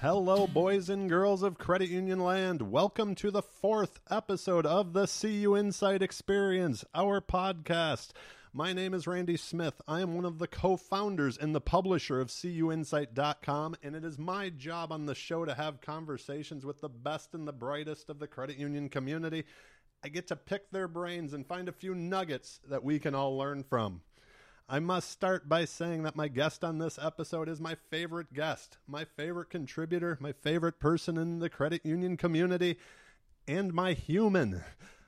Hello, 0.00 0.46
boys 0.46 0.88
and 0.88 1.08
girls 1.08 1.42
of 1.42 1.58
Credit 1.58 1.88
Union 1.88 2.20
Land. 2.20 2.62
Welcome 2.62 3.16
to 3.16 3.32
the 3.32 3.42
fourth 3.42 3.98
episode 4.08 4.64
of 4.64 4.92
the 4.92 5.08
CU 5.08 5.56
Insight 5.56 6.02
Experience, 6.02 6.84
our 6.94 7.20
podcast. 7.20 8.10
My 8.52 8.72
name 8.72 8.94
is 8.94 9.08
Randy 9.08 9.36
Smith. 9.36 9.80
I 9.88 10.00
am 10.00 10.14
one 10.14 10.24
of 10.24 10.38
the 10.38 10.46
co 10.46 10.76
founders 10.76 11.36
and 11.36 11.52
the 11.52 11.60
publisher 11.60 12.20
of 12.20 12.28
CUInsight.com, 12.28 13.74
and 13.82 13.96
it 13.96 14.04
is 14.04 14.20
my 14.20 14.50
job 14.50 14.92
on 14.92 15.06
the 15.06 15.16
show 15.16 15.44
to 15.44 15.54
have 15.54 15.80
conversations 15.80 16.64
with 16.64 16.80
the 16.80 16.88
best 16.88 17.34
and 17.34 17.48
the 17.48 17.52
brightest 17.52 18.08
of 18.08 18.20
the 18.20 18.28
credit 18.28 18.56
union 18.56 18.88
community. 18.88 19.46
I 20.04 20.10
get 20.10 20.28
to 20.28 20.36
pick 20.36 20.70
their 20.70 20.86
brains 20.86 21.32
and 21.32 21.44
find 21.44 21.68
a 21.68 21.72
few 21.72 21.96
nuggets 21.96 22.60
that 22.70 22.84
we 22.84 23.00
can 23.00 23.16
all 23.16 23.36
learn 23.36 23.64
from. 23.64 24.02
I 24.70 24.80
must 24.80 25.10
start 25.10 25.48
by 25.48 25.64
saying 25.64 26.02
that 26.02 26.14
my 26.14 26.28
guest 26.28 26.62
on 26.62 26.78
this 26.78 26.98
episode 27.00 27.48
is 27.48 27.58
my 27.58 27.76
favorite 27.90 28.34
guest, 28.34 28.76
my 28.86 29.06
favorite 29.16 29.48
contributor, 29.48 30.18
my 30.20 30.32
favorite 30.32 30.78
person 30.78 31.16
in 31.16 31.38
the 31.38 31.48
credit 31.48 31.86
union 31.86 32.18
community, 32.18 32.76
and 33.46 33.72
my 33.72 33.94
human. 33.94 34.62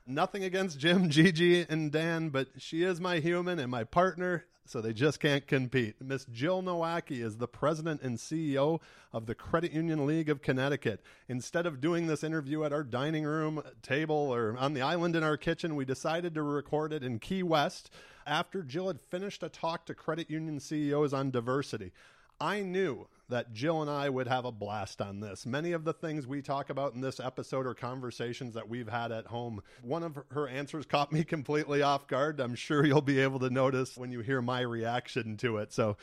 Nothing 0.06 0.44
against 0.44 0.78
Jim, 0.78 1.10
Gigi, 1.10 1.66
and 1.68 1.92
Dan, 1.92 2.30
but 2.30 2.48
she 2.56 2.82
is 2.84 3.02
my 3.02 3.18
human 3.18 3.58
and 3.58 3.70
my 3.70 3.84
partner, 3.84 4.46
so 4.64 4.80
they 4.80 4.94
just 4.94 5.20
can't 5.20 5.46
compete. 5.46 5.96
Miss 6.00 6.24
Jill 6.24 6.62
Nowacki 6.62 7.22
is 7.22 7.36
the 7.36 7.46
president 7.46 8.00
and 8.00 8.16
CEO 8.16 8.80
of 9.12 9.26
the 9.26 9.34
Credit 9.34 9.72
Union 9.72 10.06
League 10.06 10.30
of 10.30 10.40
Connecticut. 10.40 11.02
Instead 11.28 11.66
of 11.66 11.82
doing 11.82 12.06
this 12.06 12.24
interview 12.24 12.64
at 12.64 12.72
our 12.72 12.82
dining 12.82 13.24
room 13.24 13.62
table 13.82 14.16
or 14.16 14.56
on 14.56 14.72
the 14.72 14.80
island 14.80 15.16
in 15.16 15.22
our 15.22 15.36
kitchen, 15.36 15.76
we 15.76 15.84
decided 15.84 16.32
to 16.34 16.42
record 16.42 16.94
it 16.94 17.02
in 17.04 17.18
Key 17.18 17.42
West 17.42 17.90
after 18.30 18.62
Jill 18.62 18.86
had 18.86 19.00
finished 19.00 19.42
a 19.42 19.48
talk 19.48 19.84
to 19.86 19.94
credit 19.94 20.30
union 20.30 20.60
CEOs 20.60 21.12
on 21.12 21.30
diversity. 21.30 21.92
I 22.40 22.62
knew 22.62 23.06
that 23.28 23.52
Jill 23.52 23.82
and 23.82 23.90
I 23.90 24.08
would 24.08 24.26
have 24.26 24.44
a 24.44 24.52
blast 24.52 25.02
on 25.02 25.20
this. 25.20 25.44
Many 25.44 25.72
of 25.72 25.84
the 25.84 25.92
things 25.92 26.26
we 26.26 26.40
talk 26.40 26.70
about 26.70 26.94
in 26.94 27.00
this 27.00 27.20
episode 27.20 27.66
are 27.66 27.74
conversations 27.74 28.54
that 28.54 28.68
we've 28.68 28.88
had 28.88 29.12
at 29.12 29.26
home. 29.26 29.62
One 29.82 30.02
of 30.02 30.18
her 30.30 30.48
answers 30.48 30.86
caught 30.86 31.12
me 31.12 31.22
completely 31.24 31.82
off 31.82 32.06
guard. 32.06 32.40
I'm 32.40 32.54
sure 32.54 32.86
you'll 32.86 33.02
be 33.02 33.20
able 33.20 33.40
to 33.40 33.50
notice 33.50 33.98
when 33.98 34.10
you 34.10 34.20
hear 34.20 34.40
my 34.40 34.60
reaction 34.60 35.36
to 35.38 35.58
it. 35.58 35.72
So 35.72 35.96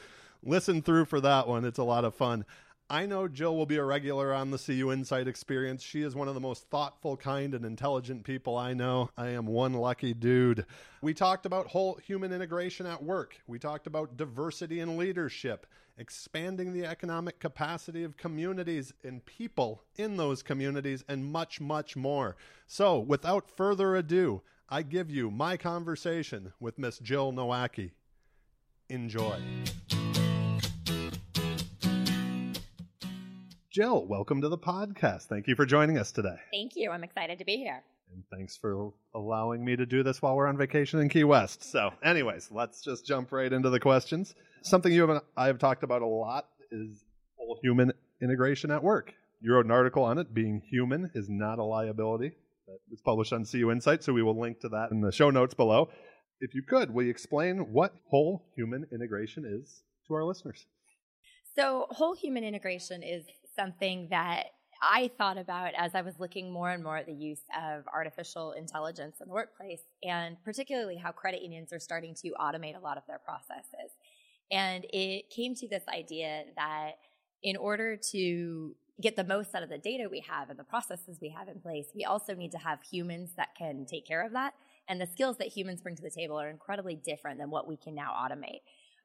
listen 0.44 0.82
through 0.82 1.06
for 1.06 1.20
that 1.22 1.48
one. 1.48 1.66
It's 1.66 1.80
a 1.80 1.84
lot 1.84 2.06
of 2.06 2.14
fun. 2.14 2.46
I 2.90 3.06
know 3.06 3.28
Jill 3.28 3.58
will 3.58 3.66
be 3.66 3.76
a 3.76 3.84
regular 3.84 4.34
on 4.34 4.50
the 4.50 4.58
CU 4.58 4.94
Insight 4.94 5.28
experience. 5.28 5.84
She 5.84 6.04
is 6.04 6.16
one 6.16 6.30
of 6.30 6.36
the 6.36 6.40
most 6.40 6.70
thoughtful, 6.70 7.18
kind, 7.18 7.54
and 7.54 7.66
intelligent 7.66 8.24
people 8.24 8.58
I 8.58 8.74
know. 8.74 9.10
I 9.18 9.30
am 9.30 9.46
one 9.46 9.74
lucky 9.74 10.14
dude. 10.14 10.66
We 11.02 11.14
talked 11.14 11.46
about 11.46 11.68
whole 11.68 12.00
human 12.02 12.32
integration 12.32 12.86
at 12.86 13.04
work. 13.04 13.36
We 13.46 13.60
talked 13.60 13.88
about 13.88 14.16
diversity 14.16 14.80
in 14.80 14.96
leadership, 14.96 15.68
expanding 15.98 16.72
the 16.72 16.86
economic 16.86 17.42
capacity 17.42 18.06
of 18.06 18.16
communities 18.16 18.94
and 19.04 19.26
people 19.26 19.84
in 19.98 20.16
those 20.16 20.42
communities, 20.42 21.04
and 21.10 21.26
much, 21.26 21.60
much 21.60 21.98
more. 21.98 22.38
So, 22.68 23.00
without 23.00 23.50
further 23.50 23.98
ado, 23.98 24.44
I 24.70 24.84
give 24.84 25.12
you 25.12 25.30
my 25.30 25.58
conversation 25.58 26.54
with 26.58 26.80
Miss 26.80 27.00
Jill 27.00 27.34
Nowacki. 27.34 27.92
Enjoy. 28.88 29.42
Jill, 33.78 34.08
welcome 34.08 34.42
to 34.42 34.50
the 34.50 34.58
podcast. 34.58 35.25
Thank 35.25 35.45
you 35.45 35.53
for 35.53 35.64
joining 35.64 36.00
us 36.00 36.11
today. 36.11 36.33
Thank 36.52 36.72
you. 36.75 36.89
I'm 36.89 37.03
excited 37.03 37.38
to 37.38 37.45
be 37.45 37.58
here. 37.58 37.83
And 38.11 38.23
thanks 38.31 38.58
for 38.58 38.92
allowing 39.14 39.64
me 39.64 39.75
to 39.75 39.86
do 39.86 40.02
this 40.02 40.20
while 40.20 40.36
we're 40.36 40.47
on 40.47 40.58
vacation 40.58 41.00
in 41.00 41.09
Key 41.09 41.25
West. 41.25 41.64
So, 41.64 41.92
anyways, 42.03 42.50
let's 42.50 42.81
just 42.81 43.05
jump 43.05 43.31
right 43.31 43.53
into 43.53 43.70
the 43.70 43.80
questions. 43.80 44.33
Something 44.64 44.92
you 44.92 45.08
and 45.11 45.22
I 45.38 45.45
have 45.45 45.59
talked 45.59 45.83
about 45.83 46.02
a 46.02 46.08
lot 46.08 46.48
is 46.72 47.03
whole 47.36 47.59
human 47.61 47.94
integration 48.20 48.72
at 48.72 48.81
work. 48.81 49.14
You 49.42 49.53
wrote 49.53 49.66
an 49.66 49.72
article 49.72 50.02
on 50.02 50.17
it, 50.17 50.33
being 50.33 50.59
human 50.72 51.11
is 51.14 51.30
not 51.30 51.59
a 51.59 51.64
liability. 51.64 52.31
That 52.66 52.80
was 52.89 53.02
published 53.02 53.32
on 53.32 53.45
CU 53.45 53.70
Insight, 53.70 54.04
so 54.04 54.11
we 54.11 54.23
will 54.23 54.39
link 54.39 54.60
to 54.61 54.70
that 54.70 54.89
in 54.89 55.02
the 55.02 55.11
show 55.11 55.30
notes 55.30 55.54
below. 55.54 55.89
If 56.39 56.55
you 56.55 56.64
could, 56.64 56.89
will 56.89 57.04
you 57.04 57.11
explain 57.11 57.71
what 57.71 57.93
whole 58.10 58.48
human 58.55 58.87
integration 58.92 59.45
is 59.45 59.83
to 60.08 60.16
our 60.16 60.23
listeners? 60.23 60.66
So, 61.55 61.87
whole 61.89 62.16
human 62.16 62.43
integration 62.43 63.02
is 63.02 63.26
something 63.58 64.08
that 64.12 64.52
I 64.82 65.10
thought 65.18 65.38
about 65.38 65.73
as 65.76 65.95
I 65.95 66.02
was 66.02 66.20
looking 66.20 66.52
more 66.52 66.70
and 66.70 66.84
more 66.84 66.98
at 66.98 67.08
the 67.08 67.14
use 67.14 67.42
of 67.60 67.84
artificial 67.92 68.52
intelligence 68.52 69.18
in 69.20 69.28
the 69.28 69.34
workplace, 69.34 69.82
and 70.04 70.38
particularly 70.44 70.98
how 70.98 71.12
credit 71.12 71.42
unions 71.42 71.73
are 71.73 71.80
starting 71.80 72.14
to 72.22 72.30
automate 72.40 72.78
a 72.78 72.80
lot 72.80 72.98
of 72.98 73.04
their 73.08 73.20
processes. 73.20 73.92
And 74.52 74.86
it 74.94 75.30
came 75.30 75.56
to 75.56 75.67
this 75.67 75.84
idea 75.90 76.44
that 76.56 76.92
in 77.44 77.58
order 77.58 77.98
to 78.12 78.76
get 79.02 79.16
the 79.16 79.23
most 79.23 79.54
out 79.54 79.64
of 79.64 79.70
the 79.70 79.78
data 79.78 80.08
we 80.10 80.22
have 80.22 80.50
and 80.50 80.58
the 80.58 80.64
processes 80.64 81.17
we 81.22 81.30
have 81.30 81.48
in 81.48 81.60
place, 81.60 81.88
we 81.96 82.06
also 82.06 82.34
need 82.34 82.52
to 82.52 82.58
have 82.58 82.80
humans 82.82 83.32
that 83.38 83.50
can 83.58 83.86
take 83.86 84.08
care 84.08 84.26
of 84.26 84.32
that. 84.34 84.54
And 84.90 85.02
the 85.02 85.08
skills 85.08 85.38
that 85.38 85.48
humans 85.48 85.82
bring 85.82 85.96
to 85.96 86.02
the 86.02 86.10
table 86.10 86.40
are 86.40 86.50
incredibly 86.50 86.96
different 86.96 87.40
than 87.40 87.50
what 87.50 87.67
we 87.67 87.78
can 87.78 87.94
now 87.94 88.14
automate. 88.14 88.62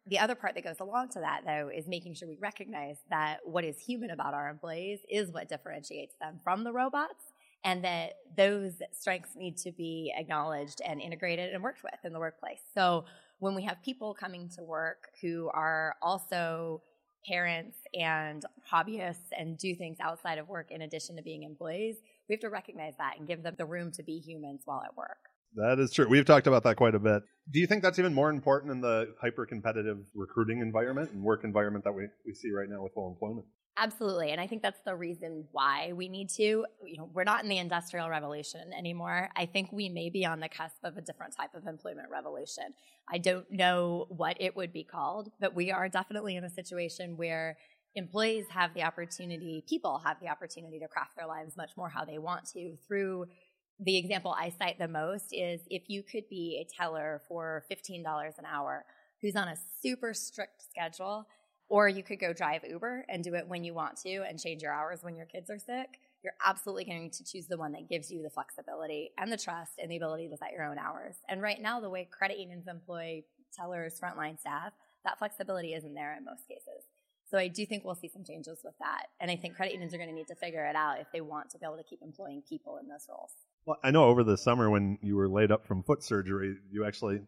The 0.07 0.19
other 0.19 0.35
part 0.35 0.55
that 0.55 0.65
goes 0.65 0.81
along 0.81 1.11
to 1.11 1.21
that, 1.21 1.43
though, 1.47 1.71
is 1.73 1.87
making 1.87 2.15
sure 2.15 2.27
we 2.27 2.37
recognize 2.41 2.97
that 3.11 3.39
what 3.45 3.65
is 3.65 3.79
human 3.79 4.11
about 4.11 4.35
our 4.35 4.49
employees 4.49 5.01
is 5.09 5.31
what 5.31 5.49
differentiates 5.49 6.15
them 6.21 6.41
from 6.43 6.65
the 6.65 6.73
robots, 6.73 7.25
and 7.65 7.85
that 7.85 8.15
those 8.37 8.83
strengths 8.91 9.37
need 9.37 9.57
to 9.59 9.71
be 9.71 10.13
acknowledged 10.17 10.81
and 10.85 11.01
integrated 11.01 11.55
and 11.55 11.63
worked 11.63 11.85
with 11.85 11.95
in 12.05 12.13
the 12.13 12.19
workplace. 12.19 12.59
So 12.75 13.05
when 13.39 13.55
we 13.55 13.63
have 13.63 13.81
people 13.85 14.13
coming 14.15 14.49
to 14.57 14.65
work 14.65 15.11
who 15.21 15.49
are 15.55 15.95
also 16.03 16.83
parents 17.25 17.77
and 17.95 18.45
hobbyists 18.73 19.31
and 19.39 19.57
do 19.57 19.77
things 19.77 19.99
outside 20.01 20.39
of 20.39 20.49
work 20.49 20.73
in 20.73 20.83
addition 20.83 21.15
to 21.15 21.23
being 21.23 21.45
employees, 21.45 21.97
we 22.29 22.33
have 22.33 22.41
to 22.41 22.51
recognize 22.51 22.95
that 22.99 23.15
and 23.19 23.29
give 23.29 23.45
them 23.45 23.55
the 23.57 23.67
room 23.67 23.93
to 23.93 24.03
be 24.03 24.19
humans 24.19 24.63
while 24.65 24.83
at 24.85 24.97
work. 24.97 25.32
That 25.57 25.79
is 25.79 25.93
true. 25.93 26.09
We've 26.09 26.25
talked 26.25 26.47
about 26.47 26.63
that 26.65 26.77
quite 26.77 26.95
a 26.95 26.99
bit. 26.99 27.23
Do 27.51 27.61
you 27.61 27.67
think 27.67 27.83
that's 27.83 27.99
even 27.99 28.15
more 28.15 28.31
important 28.31 28.73
in 28.73 28.81
the 28.81 29.15
hyper 29.21 29.45
competitive 29.45 29.99
recruiting 30.15 30.61
environment 30.61 31.11
and 31.13 31.23
work 31.23 31.45
environment 31.45 31.85
that 31.85 31.93
we, 31.93 32.09
we 32.27 32.35
see 32.35 32.51
right 32.51 32.69
now 32.69 32.83
with 32.83 32.95
full 32.95 33.09
employment? 33.09 33.47
Absolutely. 33.79 34.31
And 34.31 34.41
I 34.41 34.47
think 34.47 34.61
that's 34.61 34.81
the 34.85 34.95
reason 34.95 35.47
why 35.51 35.93
we 35.95 36.09
need 36.09 36.29
to. 36.31 36.43
You 36.85 36.97
know, 36.99 37.11
we're 37.13 37.25
not 37.25 37.43
in 37.43 37.49
the 37.49 37.57
industrial 37.57 38.09
revolution 38.09 38.73
anymore. 38.77 39.31
I 39.35 39.47
think 39.47 39.73
we 39.73 39.89
may 39.89 40.11
be 40.11 40.27
on 40.27 40.41
the 40.41 40.49
cusp 40.49 40.85
of 40.85 40.99
a 40.99 41.01
different 41.01 41.35
type 41.35 41.55
of 41.55 41.67
employment 41.67 42.09
revolution. 42.11 42.75
I 43.11 43.19
don't 43.19 43.51
know 43.51 44.07
what 44.11 44.37
it 44.41 44.55
would 44.57 44.73
be 44.73 44.85
called, 44.85 45.31
but 45.41 45.55
we 45.55 45.71
are 45.71 45.89
definitely 45.89 46.37
in 46.37 46.45
a 46.45 46.51
situation 46.51 47.17
where 47.17 47.57
employees 47.95 48.47
have 48.51 48.75
the 48.75 48.83
opportunity, 48.83 49.65
people 49.67 49.99
have 50.05 50.19
the 50.21 50.29
opportunity 50.29 50.79
to 50.79 50.89
craft 50.89 51.17
their 51.17 51.27
lives 51.27 51.57
much 51.57 51.71
more 51.77 51.89
how 51.89 52.05
they 52.05 52.19
want 52.19 52.45
to 52.53 52.77
through 52.87 53.27
the 53.85 53.97
example 53.97 54.35
I 54.39 54.53
cite 54.59 54.79
the 54.79 54.89
most 54.89 55.33
is 55.33 55.61
if 55.71 55.89
you 55.89 56.03
could 56.03 56.29
be 56.29 56.65
a 56.65 56.75
teller 56.77 57.21
for 57.29 57.65
$15 57.71 58.05
an 58.39 58.45
hour 58.51 58.85
who's 59.21 59.37
on 59.37 59.49
a 59.49 59.57
super 59.83 60.15
strict 60.15 60.63
schedule, 60.69 61.27
or 61.69 61.89
you 61.89 62.03
could 62.03 62.21
go 62.21 62.33
drive 62.33 62.63
Uber 62.69 63.07
and 63.09 63.25
do 63.25 63.35
it 63.35 63.49
when 63.49 63.65
you 63.65 63.73
want 63.73 63.97
to 64.03 64.23
and 64.29 64.39
change 64.39 64.63
your 64.63 64.73
hours 64.73 65.03
when 65.03 65.17
your 65.17 65.27
kids 65.27 65.49
are 65.51 65.59
sick, 65.59 66.01
you're 66.23 66.35
absolutely 66.45 66.85
going 66.85 67.11
to 67.11 67.25
choose 67.25 67.47
the 67.47 67.57
one 67.57 67.73
that 67.73 67.89
gives 67.89 68.11
you 68.11 68.23
the 68.23 68.31
flexibility 68.31 69.11
and 69.19 69.33
the 69.33 69.37
trust 69.37 69.73
and 69.81 69.91
the 69.91 69.97
ability 69.97 70.29
to 70.29 70.37
set 70.37 70.53
your 70.53 70.65
own 70.65 70.79
hours. 70.79 71.17
And 71.29 71.41
right 71.41 71.61
now, 71.61 71.81
the 71.81 71.91
way 71.91 72.09
credit 72.11 72.39
unions 72.39 72.69
employ 72.69 73.23
tellers, 73.57 73.99
frontline 74.01 74.39
staff, 74.39 74.73
that 75.05 75.19
flexibility 75.19 75.75
isn't 75.75 75.95
there 75.95 76.15
in 76.17 76.25
most 76.25 76.47
cases. 76.47 76.85
So 77.29 77.39
I 77.39 77.49
do 77.49 77.65
think 77.65 77.85
we'll 77.85 77.95
see 77.95 78.09
some 78.09 78.25
changes 78.25 78.61
with 78.63 78.75
that. 78.79 79.07
And 79.19 79.31
I 79.31 79.37
think 79.37 79.57
credit 79.57 79.73
unions 79.73 79.95
are 79.95 79.97
going 79.97 80.11
to 80.11 80.15
need 80.15 80.29
to 80.29 80.35
figure 80.35 80.67
it 80.67 80.77
out 80.77 81.01
if 81.01 81.07
they 81.13 81.23
want 81.23 81.51
to 81.51 81.59
be 81.59 81.65
able 81.65 81.79
to 81.79 81.83
keep 81.83 82.03
employing 82.03 82.43
people 82.47 82.77
in 82.77 82.89
those 82.89 83.07
roles. 83.09 83.33
Well, 83.65 83.79
I 83.85 83.93
know 83.93 84.05
over 84.05 84.25
the 84.25 84.37
summer 84.37 84.71
when 84.71 84.99
you 85.03 85.15
were 85.15 85.29
laid 85.29 85.53
up 85.53 85.67
from 85.67 85.85
foot 85.85 86.03
surgery, 86.03 86.57
you 86.73 86.85
actually 86.85 87.21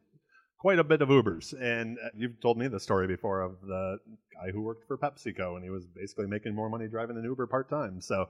quite 0.58 0.78
a 0.78 0.84
bit 0.84 1.00
of 1.00 1.08
Ubers, 1.08 1.54
and 1.60 1.96
uh, 1.98 2.08
you've 2.16 2.40
told 2.40 2.58
me 2.58 2.66
the 2.66 2.80
story 2.80 3.06
before 3.06 3.42
of 3.42 3.60
the 3.60 3.98
guy 4.34 4.50
who 4.50 4.62
worked 4.62 4.88
for 4.88 4.96
PepsiCo, 4.98 5.54
and 5.54 5.62
he 5.62 5.70
was 5.70 5.84
basically 5.86 6.26
making 6.26 6.54
more 6.54 6.68
money 6.68 6.88
driving 6.88 7.16
an 7.16 7.24
Uber 7.24 7.46
part 7.46 7.68
time. 7.68 8.00
So 8.00 8.28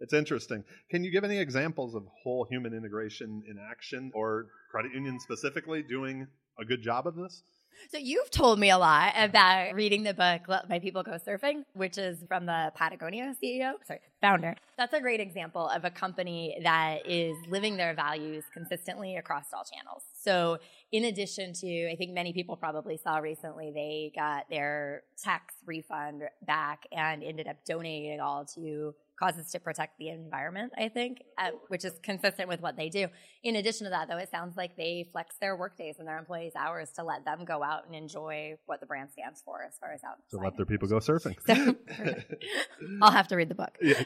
it's 0.00 0.12
interesting. 0.12 0.64
Can 0.90 1.02
you 1.02 1.10
give 1.10 1.24
any 1.24 1.38
examples 1.38 1.94
of 1.94 2.02
whole 2.22 2.44
human 2.50 2.74
integration 2.74 3.42
in 3.48 3.56
action, 3.58 4.10
or 4.14 4.48
credit 4.70 4.92
unions 4.92 5.22
specifically 5.22 5.82
doing 5.82 6.26
a 6.58 6.64
good 6.64 6.82
job 6.82 7.06
of 7.06 7.14
this? 7.14 7.42
So 7.90 7.98
you've 7.98 8.30
told 8.30 8.58
me 8.58 8.70
a 8.70 8.78
lot 8.78 9.12
about 9.16 9.74
reading 9.74 10.02
the 10.02 10.14
book 10.14 10.42
Let 10.48 10.68
My 10.68 10.78
People 10.78 11.02
Go 11.02 11.12
Surfing, 11.12 11.64
which 11.74 11.98
is 11.98 12.18
from 12.26 12.46
the 12.46 12.72
Patagonia 12.74 13.34
CEO, 13.42 13.74
sorry, 13.86 14.00
founder. 14.20 14.56
That's 14.76 14.92
a 14.92 15.00
great 15.00 15.20
example 15.20 15.68
of 15.68 15.84
a 15.84 15.90
company 15.90 16.58
that 16.62 17.06
is 17.08 17.36
living 17.48 17.76
their 17.76 17.94
values 17.94 18.44
consistently 18.52 19.16
across 19.16 19.46
all 19.54 19.64
channels. 19.64 20.02
So 20.20 20.58
in 20.90 21.04
addition 21.04 21.52
to, 21.54 21.90
I 21.90 21.96
think 21.96 22.12
many 22.12 22.32
people 22.32 22.56
probably 22.56 22.96
saw 22.96 23.18
recently, 23.18 23.70
they 23.72 24.12
got 24.14 24.50
their 24.50 25.02
tax 25.22 25.54
refund 25.64 26.22
back 26.46 26.86
and 26.90 27.22
ended 27.22 27.46
up 27.46 27.56
donating 27.64 28.10
it 28.10 28.20
all 28.20 28.44
to 28.56 28.94
causes 29.18 29.50
to 29.50 29.60
protect 29.60 29.98
the 29.98 30.08
environment, 30.08 30.72
I 30.76 30.88
think, 30.88 31.22
uh, 31.38 31.50
which 31.68 31.84
is 31.84 31.92
consistent 32.02 32.48
with 32.48 32.60
what 32.60 32.76
they 32.76 32.88
do. 32.88 33.08
In 33.42 33.56
addition 33.56 33.84
to 33.84 33.90
that, 33.90 34.08
though, 34.08 34.18
it 34.18 34.30
sounds 34.30 34.56
like 34.56 34.76
they 34.76 35.08
flex 35.12 35.36
their 35.40 35.56
workdays 35.56 35.96
and 35.98 36.06
their 36.06 36.18
employees' 36.18 36.52
hours 36.56 36.90
to 36.96 37.04
let 37.04 37.24
them 37.24 37.44
go 37.44 37.62
out 37.62 37.86
and 37.86 37.94
enjoy 37.94 38.54
what 38.66 38.80
the 38.80 38.86
brand 38.86 39.10
stands 39.10 39.42
for 39.42 39.62
as 39.62 39.78
far 39.78 39.92
as 39.92 40.02
out. 40.04 40.16
To 40.30 40.36
let 40.38 40.56
their 40.56 40.66
people 40.66 40.88
go 40.88 40.96
surfing. 40.96 41.36
So, 41.46 41.76
I'll 43.02 43.12
have 43.12 43.28
to 43.28 43.36
read 43.36 43.48
the 43.48 43.54
book. 43.54 43.76
Yeah. 43.80 44.02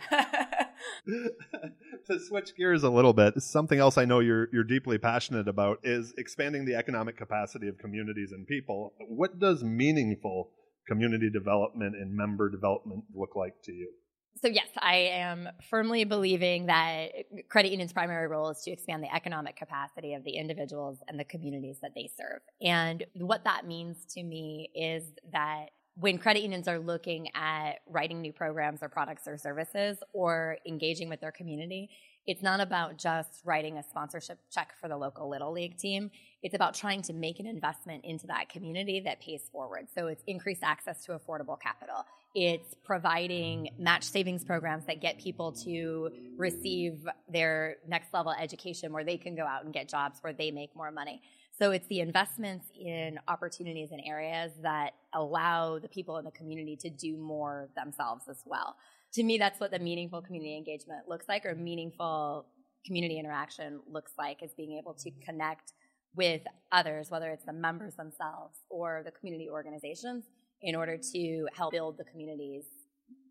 to 1.07 2.21
switch 2.21 2.55
gears 2.57 2.83
a 2.83 2.91
little 2.91 3.13
bit, 3.13 3.41
something 3.43 3.79
else 3.79 3.99
I 3.99 4.05
know 4.05 4.21
you're 4.21 4.49
you're 4.53 4.65
deeply 4.65 4.99
passionate 4.99 5.49
about 5.49 5.79
is 5.83 6.15
expanding 6.19 6.65
the 6.65 6.75
economic 6.75 7.17
capacity 7.17 7.69
of 7.69 7.79
communities 7.79 8.33
and 8.33 8.47
people. 8.47 8.95
What 9.09 9.39
does 9.39 9.63
meaningful 9.63 10.51
community 10.89 11.31
development 11.31 11.95
and 11.97 12.15
member 12.15 12.51
development 12.51 13.05
look 13.15 13.37
like 13.37 13.55
to 13.65 13.73
you? 13.73 13.91
So, 14.37 14.49
yes, 14.49 14.69
I 14.79 14.97
am 14.97 15.49
firmly 15.69 16.05
believing 16.05 16.67
that 16.67 17.09
credit 17.49 17.71
unions' 17.71 17.93
primary 17.93 18.27
role 18.27 18.49
is 18.49 18.63
to 18.63 18.71
expand 18.71 19.03
the 19.03 19.15
economic 19.15 19.57
capacity 19.57 20.15
of 20.15 20.25
the 20.25 20.33
individuals 20.33 20.99
and 21.09 21.21
the 21.21 21.25
communities 21.25 21.79
that 21.83 21.93
they 21.95 22.11
serve. 22.17 22.41
And 22.63 23.05
what 23.17 23.45
that 23.45 23.67
means 23.67 24.05
to 24.15 24.23
me 24.23 24.71
is 24.75 25.05
that 25.33 25.67
when 25.95 26.17
credit 26.17 26.43
unions 26.43 26.69
are 26.69 26.79
looking 26.79 27.29
at 27.35 27.81
writing 27.87 28.23
new 28.23 28.33
programs 28.33 28.83
or 28.83 28.89
products 28.89 29.27
or 29.27 29.37
services 29.37 29.99
or 30.15 30.57
engaging 30.67 31.11
with 31.11 31.21
their 31.21 31.33
community, 31.33 31.91
it's 32.27 32.43
not 32.43 32.61
about 32.61 32.97
just 32.97 33.41
writing 33.45 33.77
a 33.77 33.83
sponsorship 33.83 34.39
check 34.51 34.73
for 34.81 34.89
the 34.89 34.97
local 34.97 35.29
little 35.29 35.53
league 35.53 35.77
team. 35.77 36.11
It's 36.43 36.55
about 36.55 36.75
trying 36.75 37.03
to 37.03 37.13
make 37.13 37.41
an 37.41 37.47
investment 37.47 38.05
into 38.05 38.27
that 38.29 38.49
community 38.49 39.01
that 39.01 39.21
pays 39.21 39.43
forward. 39.53 39.89
So 39.95 40.07
it's 40.07 40.23
increased 40.27 40.63
access 40.63 41.05
to 41.05 41.13
affordable 41.13 41.61
capital. 41.61 42.05
It's 42.35 42.75
providing 42.85 43.71
match 43.79 44.05
savings 44.05 44.45
programs 44.45 44.87
that 44.87 45.01
get 45.01 45.19
people 45.19 45.51
to 45.65 46.11
receive 46.37 47.07
their 47.29 47.77
next 47.89 48.15
level 48.15 48.33
education 48.33 48.93
where 48.93 49.05
they 49.05 49.17
can 49.17 49.35
go 49.35 49.45
out 49.45 49.65
and 49.65 49.75
get 49.75 49.89
jobs 49.89 50.19
where 50.21 50.33
they 50.33 50.51
make 50.53 50.75
more 50.77 50.93
money. 50.93 51.21
So 51.59 51.73
it's 51.73 51.87
the 51.89 52.01
investments 52.01 52.67
in 52.79 53.19
opportunities 53.29 53.91
and 53.91 54.01
areas 54.07 54.53
that 54.63 54.93
allow 55.13 55.79
the 55.79 55.89
people 55.89 56.19
in 56.19 56.25
the 56.25 56.31
community 56.31 56.77
to 56.77 56.89
do 56.89 57.17
more 57.17 57.69
themselves 57.77 58.29
as 58.31 58.43
well. 58.47 58.77
To 59.15 59.23
me, 59.25 59.37
that's 59.37 59.59
what 59.59 59.73
the 59.73 59.79
meaningful 59.79 60.23
community 60.23 60.57
engagement 60.57 61.09
looks 61.09 61.27
like, 61.29 61.45
or 61.45 61.55
meaningful 61.57 62.47
community 62.87 63.19
interaction 63.19 63.81
looks 63.91 64.13
like, 64.17 64.43
is 64.43 64.55
being 64.57 64.79
able 64.79 64.95
to 64.95 65.11
connect 65.23 65.73
with 66.15 66.43
others, 66.73 67.11
whether 67.11 67.31
it's 67.31 67.45
the 67.45 67.53
members 67.53 67.95
themselves 67.97 68.61
or 68.69 69.03
the 69.05 69.11
community 69.11 69.51
organizations, 69.51 70.25
in 70.63 70.75
order 70.75 70.97
to 71.13 71.49
help 71.55 71.73
build 71.73 71.99
the 71.99 72.05
community's 72.05 72.65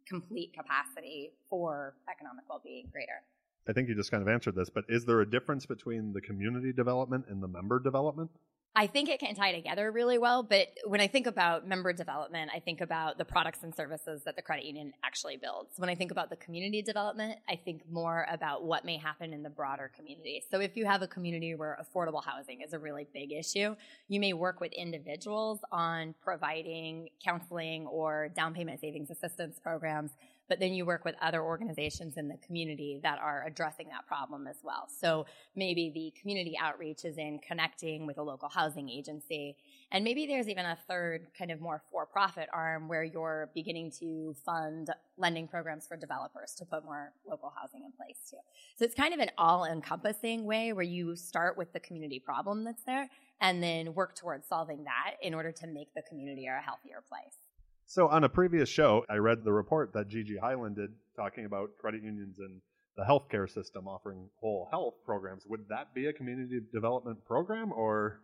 complete 0.08 0.54
capacity 0.54 1.32
for 1.50 1.94
economic 2.12 2.44
well 2.50 2.62
being 2.64 2.88
greater. 2.92 3.22
I 3.68 3.74
think 3.74 3.88
you 3.88 3.96
just 3.96 4.10
kind 4.10 4.24
of 4.24 4.28
answered 4.28 4.56
this, 4.56 4.70
but 4.70 4.84
is 4.90 5.06
there 5.06 5.22
a 5.22 5.30
difference 5.30 5.66
between 5.66 6.12
the 6.14 6.22
community 6.22 6.74
development 6.74 7.26
and 7.30 7.44
the 7.44 7.48
member 7.48 7.80
development? 7.80 8.32
I 8.80 8.88
think 8.88 9.10
it 9.10 9.20
can 9.20 9.36
tie 9.36 9.52
together 9.52 9.92
really 9.92 10.18
well, 10.18 10.42
but 10.42 10.70
when 10.86 11.02
I 11.02 11.08
think 11.08 11.28
about 11.28 11.68
member 11.68 11.92
development, 11.92 12.50
I 12.56 12.62
think 12.62 12.80
about 12.80 13.18
the 13.18 13.26
products 13.26 13.62
and 13.64 13.76
services 13.76 14.22
that 14.24 14.38
the 14.38 14.42
credit 14.42 14.64
union 14.64 14.94
actually 15.04 15.36
builds. 15.36 15.72
When 15.76 15.90
I 15.90 15.96
think 15.96 16.12
about 16.12 16.30
the 16.30 16.38
community 16.38 16.82
development, 16.82 17.40
I 17.50 17.58
think 17.58 17.82
more 17.92 18.26
about 18.32 18.64
what 18.64 18.86
may 18.86 18.96
happen 18.96 19.34
in 19.34 19.44
the 19.44 19.50
broader 19.50 19.92
community. 19.94 20.42
So 20.50 20.62
if 20.62 20.78
you 20.78 20.86
have 20.86 21.02
a 21.02 21.08
community 21.08 21.56
where 21.56 21.78
affordable 21.84 22.24
housing 22.24 22.62
is 22.62 22.72
a 22.72 22.80
really 22.80 23.06
big 23.14 23.34
issue, 23.34 23.76
you 24.08 24.22
may 24.22 24.32
work 24.32 24.62
with 24.62 24.72
individuals 24.72 25.60
on 25.74 26.16
providing 26.24 27.10
counseling 27.22 27.86
or 27.86 28.30
down 28.30 28.54
payment 28.54 28.80
savings 28.80 29.10
assistance 29.10 29.60
programs 29.62 30.12
but 30.50 30.60
then 30.60 30.74
you 30.74 30.86
work 30.86 31.06
with 31.06 31.16
other 31.22 31.42
organizations 31.42 32.18
in 32.18 32.28
the 32.28 32.38
community 32.46 33.00
that 33.04 33.20
are 33.20 33.46
addressing 33.46 33.88
that 33.90 34.08
problem 34.08 34.48
as 34.48 34.58
well. 34.64 34.88
So 34.90 35.28
maybe 35.56 35.92
the 35.94 36.20
community 36.20 36.58
outreach 36.60 37.06
is 37.06 37.18
in 37.18 37.40
connecting 37.48 38.08
with 38.08 38.18
a 38.18 38.24
local 38.24 38.50
housing 38.50 38.90
agency. 38.90 39.56
And 39.92 40.04
maybe 40.04 40.26
there's 40.26 40.50
even 40.50 40.66
a 40.66 40.78
third 40.88 41.28
kind 41.38 41.52
of 41.52 41.62
more 41.62 41.82
for 41.92 42.06
profit 42.06 42.50
arm 42.52 42.88
where 42.88 43.04
you're 43.04 43.50
beginning 43.54 43.92
to 44.00 44.36
fund 44.46 44.90
lending 45.18 45.48
programs 45.48 45.88
for 45.88 45.96
developers 45.96 46.54
to 46.58 46.66
put 46.66 46.84
more 46.84 47.14
local 47.30 47.54
housing 47.56 47.84
in 47.86 47.92
place 47.92 48.18
too. 48.30 48.38
So 48.78 48.86
it's 48.86 48.96
kind 48.96 49.14
of 49.14 49.20
an 49.20 49.30
all 49.38 49.66
encompassing 49.66 50.46
way 50.46 50.74
where 50.74 50.84
you 50.84 51.16
start 51.16 51.58
with 51.58 51.74
the 51.74 51.80
community 51.80 52.20
problem 52.20 52.64
that's 52.64 52.84
there 52.84 53.10
and 53.42 53.62
then 53.62 53.94
work 53.94 54.16
towards 54.16 54.48
solving 54.48 54.84
that 54.86 55.16
in 55.22 55.34
order 55.34 55.52
to 55.52 55.68
make 55.68 55.94
the 55.94 56.02
community 56.02 56.48
a 56.48 56.62
healthier 56.62 57.04
place. 57.08 57.49
So 57.90 58.08
on 58.08 58.24
a 58.24 58.30
previous 58.30 58.70
show, 58.70 59.04
I 59.10 59.16
read 59.16 59.44
the 59.44 59.52
report 59.52 59.94
that 59.94 60.10
Gigi 60.10 60.38
Hyland 60.38 60.76
did 60.76 60.92
talking 61.16 61.46
about 61.46 61.72
credit 61.82 62.04
unions 62.04 62.38
and 62.38 62.62
the 62.96 63.04
healthcare 63.04 63.52
system 63.52 63.88
offering 63.88 64.30
whole 64.40 64.68
health 64.70 64.94
programs. 65.04 65.44
Would 65.48 65.62
that 65.70 65.96
be 65.96 66.06
a 66.06 66.14
community 66.14 66.60
development 66.72 67.26
program 67.26 67.74
or? 67.74 68.20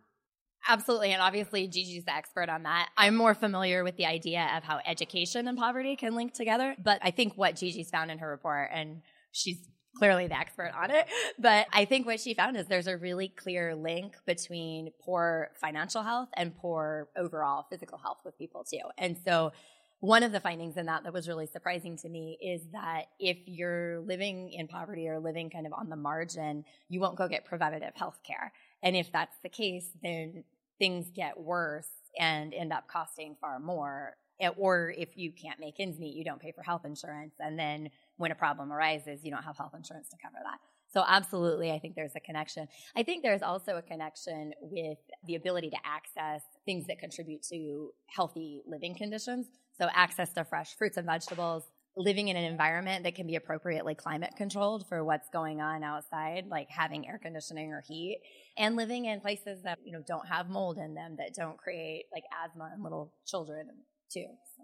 Absolutely. 0.68 1.12
And 1.12 1.20
obviously, 1.20 1.66
Gigi's 1.66 2.04
the 2.04 2.14
expert 2.14 2.48
on 2.48 2.62
that. 2.62 2.90
I'm 2.96 3.16
more 3.16 3.34
familiar 3.34 3.82
with 3.82 3.96
the 3.96 4.06
idea 4.06 4.48
of 4.56 4.62
how 4.62 4.78
education 4.86 5.48
and 5.48 5.58
poverty 5.58 5.96
can 5.96 6.14
link 6.14 6.32
together. 6.32 6.76
But 6.80 7.00
I 7.02 7.10
think 7.10 7.32
what 7.34 7.56
Gigi's 7.56 7.90
found 7.90 8.12
in 8.12 8.18
her 8.18 8.30
report, 8.30 8.70
and 8.72 9.02
she's 9.32 9.58
clearly 9.96 10.26
the 10.26 10.38
expert 10.38 10.72
on 10.76 10.90
it. 10.90 11.06
But 11.38 11.66
I 11.72 11.84
think 11.84 12.06
what 12.06 12.20
she 12.20 12.34
found 12.34 12.56
is 12.56 12.66
there's 12.66 12.86
a 12.86 12.96
really 12.96 13.28
clear 13.28 13.74
link 13.74 14.14
between 14.26 14.90
poor 15.00 15.50
financial 15.60 16.02
health 16.02 16.28
and 16.36 16.56
poor 16.56 17.08
overall 17.16 17.66
physical 17.70 17.98
health 17.98 18.18
with 18.24 18.36
people 18.38 18.64
too. 18.64 18.82
And 18.98 19.16
so 19.24 19.52
one 20.00 20.22
of 20.22 20.30
the 20.30 20.40
findings 20.40 20.76
in 20.76 20.86
that 20.86 21.04
that 21.04 21.12
was 21.12 21.26
really 21.26 21.46
surprising 21.46 21.96
to 21.96 22.08
me 22.08 22.38
is 22.42 22.60
that 22.72 23.06
if 23.18 23.38
you're 23.46 24.00
living 24.00 24.52
in 24.52 24.68
poverty 24.68 25.08
or 25.08 25.18
living 25.18 25.48
kind 25.48 25.66
of 25.66 25.72
on 25.72 25.88
the 25.88 25.96
margin, 25.96 26.64
you 26.90 27.00
won't 27.00 27.16
go 27.16 27.26
get 27.26 27.46
preventative 27.46 27.94
health 27.94 28.18
care. 28.22 28.52
And 28.82 28.94
if 28.94 29.10
that's 29.10 29.36
the 29.42 29.48
case, 29.48 29.88
then 30.02 30.44
things 30.78 31.10
get 31.14 31.40
worse 31.40 31.88
and 32.18 32.52
end 32.52 32.74
up 32.74 32.88
costing 32.88 33.36
far 33.40 33.58
more. 33.58 34.16
Or 34.58 34.92
if 34.96 35.16
you 35.16 35.32
can't 35.32 35.58
make 35.58 35.80
ends 35.80 35.98
meet, 35.98 36.14
you 36.14 36.24
don't 36.24 36.40
pay 36.40 36.52
for 36.52 36.62
health 36.62 36.84
insurance. 36.84 37.34
And 37.40 37.58
then 37.58 37.88
when 38.16 38.32
a 38.32 38.34
problem 38.34 38.72
arises, 38.72 39.24
you 39.24 39.30
don't 39.30 39.42
have 39.42 39.56
health 39.56 39.74
insurance 39.74 40.08
to 40.08 40.16
cover 40.22 40.38
that. 40.42 40.58
So, 40.92 41.04
absolutely, 41.06 41.72
I 41.72 41.78
think 41.78 41.94
there's 41.94 42.14
a 42.16 42.20
connection. 42.20 42.68
I 42.96 43.02
think 43.02 43.22
there's 43.22 43.42
also 43.42 43.76
a 43.76 43.82
connection 43.82 44.52
with 44.60 44.98
the 45.26 45.34
ability 45.34 45.70
to 45.70 45.76
access 45.84 46.42
things 46.64 46.86
that 46.86 46.98
contribute 46.98 47.42
to 47.50 47.90
healthy 48.06 48.62
living 48.66 48.94
conditions. 48.94 49.46
So, 49.78 49.88
access 49.92 50.32
to 50.34 50.44
fresh 50.44 50.74
fruits 50.76 50.96
and 50.96 51.04
vegetables, 51.04 51.64
living 51.96 52.28
in 52.28 52.36
an 52.36 52.44
environment 52.44 53.04
that 53.04 53.14
can 53.14 53.26
be 53.26 53.36
appropriately 53.36 53.94
climate 53.94 54.30
controlled 54.36 54.86
for 54.88 55.02
what's 55.02 55.28
going 55.30 55.60
on 55.60 55.82
outside, 55.82 56.46
like 56.48 56.68
having 56.70 57.06
air 57.06 57.18
conditioning 57.20 57.72
or 57.72 57.82
heat, 57.86 58.20
and 58.56 58.76
living 58.76 59.06
in 59.06 59.20
places 59.20 59.62
that 59.64 59.78
you 59.84 59.92
know 59.92 60.02
don't 60.06 60.26
have 60.26 60.48
mold 60.48 60.78
in 60.78 60.94
them, 60.94 61.16
that 61.18 61.34
don't 61.34 61.58
create 61.58 62.04
like 62.12 62.24
asthma 62.44 62.70
in 62.74 62.82
little 62.82 63.12
children 63.26 63.68
too. 64.10 64.26
So, 64.56 64.62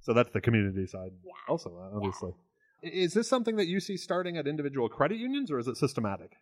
so 0.00 0.14
that's 0.14 0.32
the 0.32 0.40
community 0.40 0.86
side, 0.86 1.10
yeah. 1.22 1.32
also 1.48 1.70
uh, 1.76 1.96
obviously. 1.96 2.30
Yeah. 2.30 2.49
Is 2.82 3.14
this 3.14 3.28
something 3.28 3.56
that 3.56 3.66
you 3.66 3.80
see 3.80 3.96
starting 3.96 4.36
at 4.36 4.46
individual 4.46 4.88
credit 4.88 5.18
unions 5.18 5.50
or 5.50 5.58
is 5.58 5.68
it 5.68 5.76
systematic? 5.76 6.32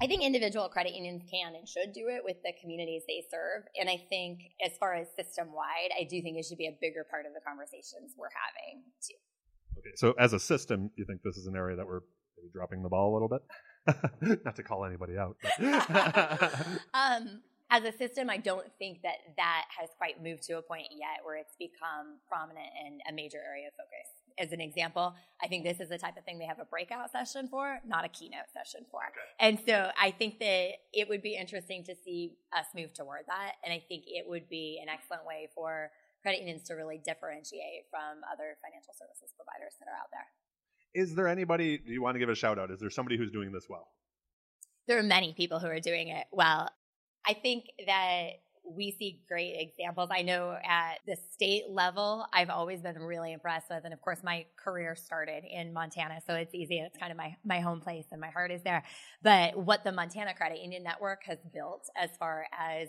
I 0.00 0.06
think 0.06 0.22
individual 0.22 0.68
credit 0.68 0.94
unions 0.94 1.22
can 1.30 1.54
and 1.54 1.68
should 1.68 1.92
do 1.92 2.08
it 2.08 2.22
with 2.24 2.36
the 2.42 2.52
communities 2.60 3.02
they 3.06 3.24
serve. 3.30 3.64
And 3.78 3.88
I 3.88 4.02
think 4.08 4.40
as 4.64 4.72
far 4.78 4.94
as 4.94 5.06
system 5.14 5.52
wide, 5.54 5.90
I 5.98 6.04
do 6.04 6.20
think 6.22 6.38
it 6.38 6.44
should 6.44 6.58
be 6.58 6.66
a 6.66 6.76
bigger 6.80 7.06
part 7.08 7.24
of 7.26 7.32
the 7.34 7.40
conversations 7.46 8.14
we're 8.16 8.32
having 8.34 8.82
too. 9.00 9.14
Okay, 9.78 9.94
so 9.96 10.14
as 10.18 10.32
a 10.32 10.40
system, 10.40 10.90
you 10.96 11.04
think 11.04 11.22
this 11.22 11.36
is 11.36 11.46
an 11.46 11.56
area 11.56 11.76
that 11.76 11.86
we're 11.86 12.00
maybe 12.36 12.50
dropping 12.52 12.82
the 12.82 12.88
ball 12.88 13.12
a 13.12 13.14
little 13.14 13.28
bit? 13.28 13.42
Not 14.44 14.56
to 14.56 14.62
call 14.62 14.84
anybody 14.84 15.16
out. 15.16 15.36
um, 16.94 17.42
as 17.70 17.84
a 17.84 17.92
system, 17.92 18.28
I 18.28 18.36
don't 18.36 18.66
think 18.78 19.02
that 19.02 19.16
that 19.36 19.64
has 19.78 19.88
quite 19.96 20.22
moved 20.22 20.42
to 20.44 20.58
a 20.58 20.62
point 20.62 20.88
yet 20.90 21.24
where 21.24 21.36
it's 21.36 21.56
become 21.58 22.20
prominent 22.28 22.68
and 22.84 23.00
a 23.08 23.12
major 23.14 23.38
area 23.38 23.68
of 23.68 23.74
focus 23.74 24.21
as 24.38 24.52
an 24.52 24.60
example, 24.60 25.14
I 25.42 25.48
think 25.48 25.64
this 25.64 25.80
is 25.80 25.88
the 25.88 25.98
type 25.98 26.16
of 26.16 26.24
thing 26.24 26.38
they 26.38 26.46
have 26.46 26.60
a 26.60 26.64
breakout 26.64 27.10
session 27.10 27.48
for, 27.48 27.80
not 27.86 28.04
a 28.04 28.08
keynote 28.08 28.50
session 28.52 28.86
for. 28.90 29.00
And 29.40 29.58
so 29.66 29.90
I 30.00 30.10
think 30.10 30.38
that 30.40 30.70
it 30.92 31.08
would 31.08 31.22
be 31.22 31.36
interesting 31.36 31.84
to 31.84 31.94
see 32.04 32.36
us 32.56 32.66
move 32.74 32.92
toward 32.92 33.22
that. 33.26 33.52
And 33.64 33.72
I 33.72 33.82
think 33.88 34.04
it 34.06 34.28
would 34.28 34.48
be 34.48 34.80
an 34.82 34.88
excellent 34.88 35.26
way 35.26 35.48
for 35.54 35.90
credit 36.22 36.40
unions 36.40 36.62
to 36.64 36.74
really 36.74 37.00
differentiate 37.04 37.86
from 37.90 38.22
other 38.32 38.56
financial 38.62 38.94
services 38.94 39.34
providers 39.36 39.74
that 39.80 39.88
are 39.88 39.98
out 39.98 40.10
there. 40.12 40.26
Is 40.94 41.14
there 41.14 41.26
anybody, 41.26 41.78
do 41.78 41.92
you 41.92 42.02
want 42.02 42.14
to 42.14 42.18
give 42.18 42.28
a 42.28 42.34
shout 42.34 42.58
out? 42.58 42.70
Is 42.70 42.78
there 42.78 42.90
somebody 42.90 43.16
who's 43.16 43.30
doing 43.30 43.50
this 43.52 43.66
well? 43.68 43.88
There 44.86 44.98
are 44.98 45.02
many 45.02 45.32
people 45.32 45.58
who 45.58 45.68
are 45.68 45.80
doing 45.80 46.08
it 46.08 46.26
well. 46.32 46.68
I 47.26 47.34
think 47.34 47.66
that 47.86 48.30
we 48.64 48.92
see 48.92 49.20
great 49.28 49.56
examples. 49.58 50.10
I 50.12 50.22
know 50.22 50.56
at 50.64 50.98
the 51.06 51.16
state 51.32 51.64
level, 51.68 52.26
I've 52.32 52.50
always 52.50 52.80
been 52.80 52.98
really 52.98 53.32
impressed 53.32 53.66
with, 53.70 53.84
and 53.84 53.92
of 53.92 54.00
course, 54.00 54.20
my 54.22 54.46
career 54.56 54.94
started 54.94 55.44
in 55.44 55.72
Montana, 55.72 56.20
so 56.26 56.34
it's 56.34 56.54
easy. 56.54 56.78
It's 56.78 56.96
kind 56.96 57.10
of 57.10 57.18
my, 57.18 57.36
my 57.44 57.60
home 57.60 57.80
place, 57.80 58.06
and 58.12 58.20
my 58.20 58.30
heart 58.30 58.50
is 58.50 58.62
there. 58.62 58.84
But 59.22 59.56
what 59.56 59.84
the 59.84 59.92
Montana 59.92 60.34
Credit 60.34 60.60
Union 60.60 60.82
Network 60.82 61.24
has 61.24 61.38
built 61.52 61.88
as 61.96 62.10
far 62.18 62.46
as 62.58 62.88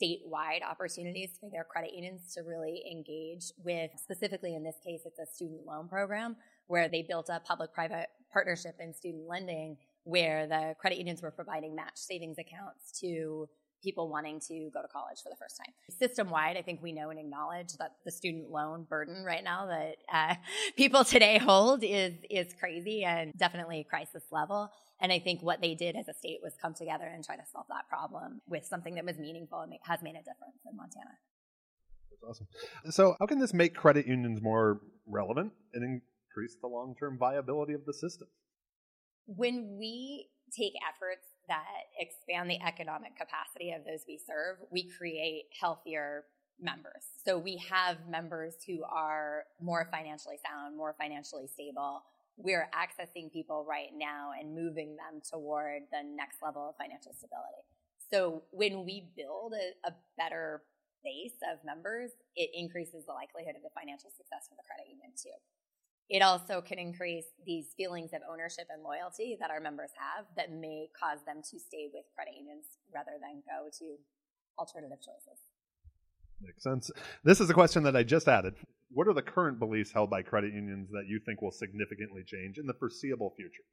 statewide 0.00 0.62
opportunities 0.68 1.30
for 1.40 1.48
their 1.50 1.64
credit 1.64 1.92
unions 1.92 2.34
to 2.34 2.42
really 2.42 2.82
engage 2.90 3.52
with, 3.64 3.90
specifically 3.96 4.54
in 4.54 4.62
this 4.62 4.76
case, 4.84 5.02
it's 5.04 5.18
a 5.18 5.26
student 5.26 5.66
loan 5.66 5.88
program 5.88 6.36
where 6.66 6.88
they 6.88 7.02
built 7.02 7.28
a 7.28 7.40
public 7.40 7.72
private 7.72 8.08
partnership 8.32 8.76
in 8.78 8.92
student 8.94 9.26
lending 9.26 9.76
where 10.04 10.46
the 10.46 10.74
credit 10.78 10.98
unions 10.98 11.22
were 11.22 11.30
providing 11.30 11.74
match 11.74 11.96
savings 11.96 12.38
accounts 12.38 12.98
to 13.00 13.48
people 13.82 14.08
wanting 14.08 14.40
to 14.40 14.70
go 14.72 14.82
to 14.82 14.88
college 14.88 15.18
for 15.22 15.28
the 15.30 15.36
first 15.36 15.56
time. 15.56 15.72
System 15.98 16.30
wide, 16.30 16.56
I 16.56 16.62
think 16.62 16.82
we 16.82 16.92
know 16.92 17.10
and 17.10 17.18
acknowledge 17.18 17.74
that 17.78 17.92
the 18.04 18.10
student 18.10 18.50
loan 18.50 18.84
burden 18.88 19.24
right 19.24 19.44
now 19.44 19.66
that 19.66 19.96
uh, 20.12 20.34
people 20.76 21.04
today 21.04 21.38
hold 21.38 21.82
is 21.84 22.14
is 22.30 22.54
crazy 22.58 23.04
and 23.04 23.32
definitely 23.36 23.80
a 23.80 23.84
crisis 23.84 24.24
level. 24.30 24.70
And 25.00 25.12
I 25.12 25.20
think 25.20 25.42
what 25.42 25.60
they 25.60 25.74
did 25.74 25.94
as 25.94 26.08
a 26.08 26.14
state 26.14 26.40
was 26.42 26.54
come 26.60 26.74
together 26.74 27.04
and 27.04 27.24
try 27.24 27.36
to 27.36 27.42
solve 27.52 27.66
that 27.68 27.88
problem 27.88 28.40
with 28.48 28.66
something 28.66 28.96
that 28.96 29.04
was 29.04 29.16
meaningful 29.16 29.60
and 29.60 29.72
has 29.82 30.02
made 30.02 30.16
a 30.16 30.18
difference 30.18 30.58
in 30.68 30.76
Montana. 30.76 31.10
That's 32.10 32.22
awesome. 32.24 32.46
So, 32.90 33.16
how 33.20 33.26
can 33.26 33.38
this 33.38 33.54
make 33.54 33.74
credit 33.74 34.06
unions 34.06 34.42
more 34.42 34.80
relevant 35.06 35.52
and 35.72 35.84
increase 35.84 36.56
the 36.60 36.66
long 36.66 36.96
term 36.98 37.16
viability 37.18 37.74
of 37.74 37.84
the 37.84 37.92
system? 37.92 38.28
When 39.26 39.76
we 39.78 40.30
take 40.56 40.72
efforts 40.88 41.26
that 41.48 41.88
expand 41.98 42.50
the 42.50 42.60
economic 42.62 43.16
capacity 43.16 43.72
of 43.72 43.84
those 43.84 44.04
we 44.06 44.18
serve, 44.18 44.58
we 44.70 44.88
create 44.96 45.44
healthier 45.58 46.24
members. 46.60 47.04
So 47.24 47.38
we 47.38 47.56
have 47.70 47.96
members 48.08 48.54
who 48.66 48.82
are 48.84 49.44
more 49.60 49.88
financially 49.90 50.38
sound, 50.44 50.76
more 50.76 50.94
financially 50.98 51.46
stable, 51.46 52.02
we're 52.38 52.70
accessing 52.70 53.32
people 53.32 53.66
right 53.68 53.90
now 53.92 54.30
and 54.30 54.54
moving 54.54 54.94
them 54.94 55.20
toward 55.26 55.82
the 55.90 56.06
next 56.06 56.38
level 56.40 56.70
of 56.70 56.76
financial 56.78 57.12
stability. 57.12 57.66
So 58.10 58.46
when 58.54 58.86
we 58.86 59.10
build 59.18 59.52
a, 59.52 59.90
a 59.90 59.92
better 60.16 60.62
base 61.02 61.36
of 61.50 61.58
members, 61.66 62.14
it 62.36 62.50
increases 62.54 63.04
the 63.04 63.12
likelihood 63.12 63.58
of 63.58 63.66
the 63.66 63.74
financial 63.74 64.10
success 64.14 64.46
for 64.46 64.54
the 64.54 64.62
credit 64.62 64.86
union 64.86 65.10
too. 65.18 65.34
It 66.08 66.22
also 66.22 66.62
can 66.62 66.78
increase 66.78 67.26
these 67.44 67.74
feelings 67.76 68.12
of 68.14 68.22
ownership 68.30 68.66
and 68.72 68.82
loyalty 68.82 69.36
that 69.40 69.50
our 69.50 69.60
members 69.60 69.90
have 69.98 70.24
that 70.36 70.50
may 70.50 70.88
cause 70.98 71.18
them 71.26 71.42
to 71.50 71.58
stay 71.58 71.88
with 71.92 72.04
credit 72.14 72.34
unions 72.38 72.64
rather 72.94 73.20
than 73.20 73.42
go 73.44 73.68
to 73.78 73.96
alternative 74.58 74.98
choices. 74.98 75.38
Makes 76.40 76.62
sense. 76.62 76.90
This 77.24 77.40
is 77.40 77.50
a 77.50 77.54
question 77.54 77.82
that 77.82 77.96
I 77.96 78.04
just 78.04 78.28
added. 78.28 78.54
What 78.90 79.06
are 79.06 79.12
the 79.12 79.22
current 79.22 79.58
beliefs 79.58 79.92
held 79.92 80.08
by 80.08 80.22
credit 80.22 80.54
unions 80.54 80.88
that 80.92 81.06
you 81.06 81.20
think 81.26 81.42
will 81.42 81.52
significantly 81.52 82.22
change 82.24 82.56
in 82.56 82.66
the 82.66 82.74
foreseeable 82.78 83.34
future? 83.36 83.64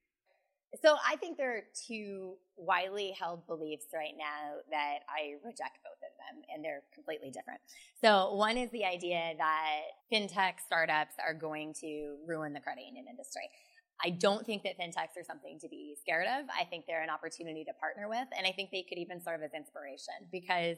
So 0.81 0.95
I 1.07 1.15
think 1.17 1.37
there 1.37 1.55
are 1.55 1.63
two 1.87 2.35
widely 2.57 3.11
held 3.19 3.45
beliefs 3.47 3.87
right 3.93 4.13
now 4.17 4.59
that 4.71 4.99
I 5.09 5.35
reject 5.43 5.79
both 5.83 5.99
of 6.01 6.13
them, 6.17 6.43
and 6.53 6.63
they're 6.63 6.83
completely 6.93 7.29
different. 7.29 7.59
So 8.01 8.33
one 8.35 8.57
is 8.57 8.69
the 8.71 8.85
idea 8.85 9.33
that 9.37 9.81
fintech 10.11 10.55
startups 10.65 11.15
are 11.25 11.33
going 11.33 11.73
to 11.81 12.15
ruin 12.25 12.53
the 12.53 12.59
credit 12.59 12.85
union 12.85 13.05
industry. 13.09 13.49
I 14.03 14.09
don't 14.09 14.45
think 14.45 14.63
that 14.63 14.77
fintechs 14.77 15.17
are 15.17 15.23
something 15.25 15.59
to 15.59 15.69
be 15.69 15.95
scared 16.01 16.27
of. 16.27 16.45
I 16.49 16.65
think 16.65 16.85
they're 16.85 17.03
an 17.03 17.09
opportunity 17.09 17.63
to 17.63 17.73
partner 17.73 18.09
with, 18.09 18.27
and 18.37 18.45
I 18.45 18.51
think 18.51 18.71
they 18.71 18.83
could 18.83 18.97
even 18.97 19.21
serve 19.21 19.41
as 19.41 19.53
inspiration 19.53 20.13
because 20.31 20.77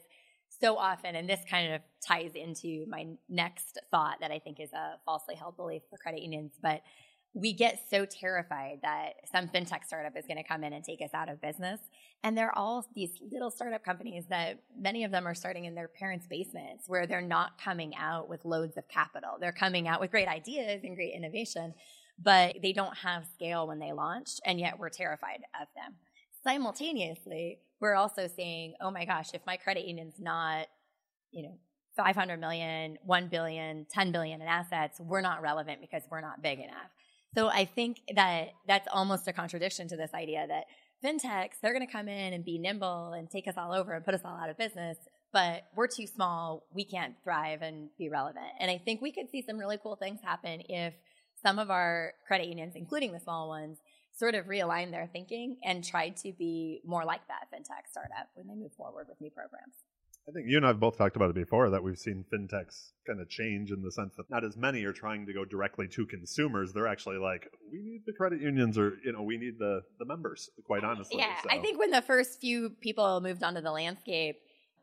so 0.60 0.78
often, 0.78 1.14
and 1.14 1.28
this 1.28 1.40
kind 1.48 1.74
of 1.74 1.82
ties 2.00 2.32
into 2.34 2.86
my 2.86 3.06
next 3.28 3.78
thought 3.90 4.16
that 4.20 4.30
I 4.30 4.38
think 4.38 4.60
is 4.60 4.72
a 4.72 4.94
falsely 5.04 5.34
held 5.34 5.56
belief 5.56 5.82
for 5.90 5.98
credit 5.98 6.22
unions, 6.22 6.52
but 6.62 6.82
we 7.38 7.52
get 7.52 7.80
so 7.88 8.04
terrified 8.04 8.80
that 8.82 9.14
some 9.30 9.48
fintech 9.48 9.84
startup 9.86 10.16
is 10.16 10.26
going 10.26 10.38
to 10.38 10.42
come 10.42 10.64
in 10.64 10.72
and 10.72 10.84
take 10.84 11.00
us 11.00 11.10
out 11.14 11.28
of 11.28 11.40
business. 11.40 11.78
And 12.24 12.36
they're 12.36 12.56
all 12.56 12.84
these 12.96 13.10
little 13.30 13.50
startup 13.50 13.84
companies 13.84 14.24
that 14.28 14.58
many 14.76 15.04
of 15.04 15.12
them 15.12 15.26
are 15.26 15.34
starting 15.34 15.64
in 15.64 15.76
their 15.76 15.86
parents' 15.86 16.26
basements 16.26 16.88
where 16.88 17.06
they're 17.06 17.20
not 17.20 17.60
coming 17.62 17.94
out 17.96 18.28
with 18.28 18.44
loads 18.44 18.76
of 18.76 18.88
capital. 18.88 19.36
They're 19.40 19.52
coming 19.52 19.86
out 19.86 20.00
with 20.00 20.10
great 20.10 20.26
ideas 20.26 20.80
and 20.82 20.96
great 20.96 21.14
innovation, 21.14 21.74
but 22.20 22.56
they 22.60 22.72
don't 22.72 22.96
have 22.96 23.24
scale 23.34 23.68
when 23.68 23.78
they 23.78 23.92
launch. 23.92 24.40
And 24.44 24.58
yet 24.58 24.78
we're 24.78 24.90
terrified 24.90 25.42
of 25.60 25.68
them. 25.76 25.94
Simultaneously, 26.42 27.60
we're 27.80 27.94
also 27.94 28.26
saying, 28.26 28.74
oh 28.80 28.90
my 28.90 29.04
gosh, 29.04 29.28
if 29.32 29.42
my 29.46 29.56
credit 29.56 29.84
union's 29.84 30.18
not, 30.18 30.66
you 31.30 31.44
know, 31.44 31.54
500 31.96 32.40
million, 32.40 32.98
1 33.04 33.28
billion, 33.28 33.86
10 33.92 34.12
billion 34.12 34.40
in 34.40 34.48
assets, 34.48 35.00
we're 35.00 35.20
not 35.20 35.42
relevant 35.42 35.80
because 35.80 36.02
we're 36.10 36.20
not 36.20 36.42
big 36.42 36.58
enough. 36.58 36.90
So 37.34 37.48
I 37.48 37.64
think 37.66 38.00
that 38.14 38.48
that's 38.66 38.88
almost 38.92 39.28
a 39.28 39.32
contradiction 39.32 39.88
to 39.88 39.96
this 39.96 40.14
idea 40.14 40.46
that 40.48 40.64
fintechs, 41.04 41.60
they're 41.62 41.72
going 41.72 41.86
to 41.86 41.92
come 41.92 42.08
in 42.08 42.32
and 42.32 42.44
be 42.44 42.58
nimble 42.58 43.12
and 43.12 43.30
take 43.30 43.46
us 43.46 43.54
all 43.56 43.72
over 43.72 43.92
and 43.92 44.04
put 44.04 44.14
us 44.14 44.22
all 44.24 44.36
out 44.36 44.50
of 44.50 44.56
business, 44.56 44.96
but 45.32 45.62
we're 45.76 45.86
too 45.86 46.06
small. 46.06 46.64
We 46.74 46.84
can't 46.84 47.14
thrive 47.22 47.62
and 47.62 47.90
be 47.98 48.08
relevant. 48.08 48.46
And 48.58 48.70
I 48.70 48.78
think 48.78 49.00
we 49.00 49.12
could 49.12 49.30
see 49.30 49.42
some 49.42 49.58
really 49.58 49.78
cool 49.82 49.96
things 49.96 50.20
happen 50.22 50.62
if 50.68 50.94
some 51.42 51.58
of 51.58 51.70
our 51.70 52.14
credit 52.26 52.48
unions, 52.48 52.72
including 52.74 53.12
the 53.12 53.20
small 53.20 53.48
ones, 53.48 53.78
sort 54.18 54.34
of 54.34 54.46
realign 54.46 54.90
their 54.90 55.08
thinking 55.12 55.58
and 55.64 55.84
try 55.84 56.08
to 56.08 56.32
be 56.36 56.80
more 56.84 57.04
like 57.04 57.20
that 57.28 57.46
fintech 57.54 57.88
startup 57.88 58.28
when 58.34 58.48
they 58.48 58.54
move 58.54 58.72
forward 58.72 59.06
with 59.08 59.20
new 59.20 59.30
programs. 59.30 59.74
I 60.28 60.30
think 60.30 60.46
you 60.46 60.58
and 60.58 60.66
I 60.66 60.68
have 60.68 60.80
both 60.80 60.98
talked 60.98 61.16
about 61.16 61.30
it 61.30 61.34
before 61.34 61.70
that 61.70 61.82
we've 61.82 61.98
seen 61.98 62.24
fintechs 62.30 62.90
kind 63.06 63.18
of 63.20 63.30
change 63.30 63.70
in 63.70 63.82
the 63.82 63.90
sense 63.90 64.14
that 64.16 64.28
not 64.28 64.44
as 64.44 64.58
many 64.58 64.84
are 64.84 64.92
trying 64.92 65.24
to 65.24 65.32
go 65.32 65.44
directly 65.46 65.88
to 65.88 66.04
consumers. 66.04 66.72
They're 66.74 66.86
actually 66.86 67.16
like, 67.16 67.48
we 67.72 67.80
need 67.80 68.02
the 68.06 68.12
credit 68.12 68.42
unions 68.42 68.76
or, 68.76 68.98
you 69.02 69.12
know, 69.12 69.22
we 69.22 69.38
need 69.38 69.58
the, 69.58 69.80
the 69.98 70.04
members, 70.04 70.50
quite 70.64 70.84
honestly. 70.84 71.18
Yeah, 71.18 71.34
so. 71.42 71.48
I 71.50 71.60
think 71.62 71.78
when 71.78 71.90
the 71.90 72.02
first 72.02 72.40
few 72.40 72.70
people 72.80 73.22
moved 73.22 73.42
onto 73.42 73.62
the 73.62 73.72
landscape, 73.72 74.36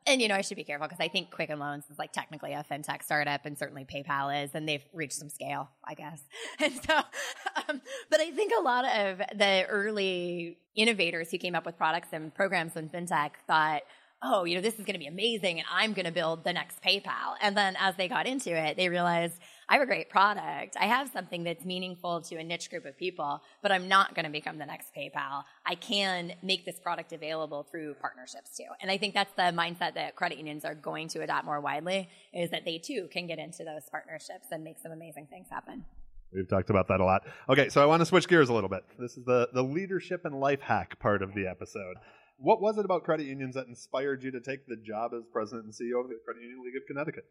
and 0.08 0.22
you 0.22 0.28
know, 0.28 0.36
I 0.36 0.42
should 0.42 0.58
be 0.58 0.64
careful 0.64 0.88
because 0.88 1.04
I 1.04 1.08
think 1.08 1.32
Quicken 1.32 1.58
Loans 1.58 1.86
is 1.90 1.98
like 1.98 2.12
technically 2.12 2.54
a 2.54 2.64
fintech 2.70 3.02
startup, 3.02 3.46
and 3.46 3.58
certainly 3.58 3.86
PayPal 3.86 4.44
is, 4.44 4.52
and 4.54 4.70
they've 4.70 4.86
reached 4.94 5.14
some 5.14 5.30
scale, 5.30 5.70
I 5.84 5.96
guess. 5.96 6.22
And 6.60 6.74
so, 6.86 6.98
um, 6.98 7.82
but 8.12 8.20
I 8.20 8.32
think 8.32 8.52
a 8.58 8.62
lot 8.62 8.86
of 8.86 9.18
the 9.36 9.66
early 9.68 10.58
innovators 10.76 11.32
who 11.32 11.38
came 11.40 11.56
up 11.56 11.66
with 11.66 11.76
products 11.78 12.10
and 12.12 12.34
programs 12.34 12.76
in 12.76 12.90
fintech 12.90 13.32
thought, 13.48 13.82
oh, 14.28 14.44
you 14.44 14.56
know, 14.56 14.62
this 14.62 14.74
is 14.80 14.86
going 14.86 14.94
to 14.94 15.00
be 15.00 15.08
amazing, 15.08 15.60
and 15.60 15.68
I'm 15.72 15.94
going 15.94 16.06
to 16.06 16.12
build 16.12 16.44
the 16.44 16.54
next 16.54 16.82
PayPal. 16.82 17.36
And 17.42 17.56
then 17.56 17.76
as 17.80 17.96
they 17.96 18.08
got 18.08 18.26
into 18.26 18.52
it, 18.52 18.76
they 18.76 18.90
realized 18.90 19.36
I 19.70 19.74
have 19.74 19.84
a 19.84 19.86
great 19.86 20.10
product. 20.10 20.76
I 20.80 20.86
have 20.86 21.10
something 21.12 21.44
that's 21.44 21.66
meaningful 21.66 22.22
to 22.22 22.36
a 22.36 22.44
niche 22.44 22.70
group 22.70 22.86
of 22.86 22.98
people, 22.98 23.42
but 23.62 23.72
I'm 23.72 23.88
not 23.88 24.16
going 24.16 24.26
to 24.26 24.32
become 24.32 24.58
the 24.58 24.66
next 24.66 24.94
PayPal. 24.96 25.44
I 25.66 25.76
can 25.76 26.34
make 26.44 26.66
this 26.66 26.80
product 26.80 27.14
available 27.14 27.64
through 27.64 27.96
partnerships 27.96 28.58
too. 28.58 28.66
And 28.82 28.92
I 28.92 28.98
think 28.98 29.14
that's 29.14 29.34
the 29.36 29.44
mindset 29.44 29.96
that 29.96 30.16
credit 30.16 30.38
unions 30.38 30.66
are 30.66 30.76
going 30.76 31.08
to 31.10 31.22
adopt 31.22 31.46
more 31.46 31.62
widely 31.62 32.10
is 32.34 32.52
that 32.52 32.66
they 32.66 32.78
too 32.78 33.08
can 33.12 33.28
get 33.28 33.40
into 33.40 33.64
those 33.64 33.90
partnerships 33.90 34.48
and 34.52 34.64
make 34.64 34.78
some 34.80 34.92
amazing 34.92 35.28
things 35.28 35.48
happen. 35.50 35.86
We've 36.32 36.48
talked 36.48 36.70
about 36.70 36.88
that 36.90 37.00
a 37.00 37.06
lot. 37.06 37.24
Okay, 37.50 37.70
so 37.70 37.82
I 37.82 37.86
want 37.86 38.02
to 38.02 38.06
switch 38.06 38.28
gears 38.28 38.50
a 38.50 38.54
little 38.54 38.70
bit. 38.70 38.84
This 39.00 39.18
is 39.18 39.24
the, 39.26 39.50
the 39.54 39.64
leadership 39.64 40.26
and 40.26 40.40
life 40.40 40.62
hack 40.62 41.00
part 41.00 41.22
of 41.22 41.34
the 41.34 41.48
episode. 41.48 41.96
What 42.38 42.62
was 42.62 42.78
it 42.78 42.86
about 42.86 43.04
credit 43.04 43.26
unions 43.26 43.56
that 43.56 43.68
inspired 43.68 44.24
you 44.24 44.32
to 44.32 44.42
take 44.42 44.68
the 44.68 44.76
job 44.76 45.12
as 45.16 45.24
president 45.32 45.66
and 45.66 45.74
CEO 45.74 46.02
of 46.02 46.10
the 46.10 46.20
Credit 46.26 46.42
Union 46.42 46.62
League 46.64 46.76
of 46.76 46.86
Connecticut? 46.88 47.26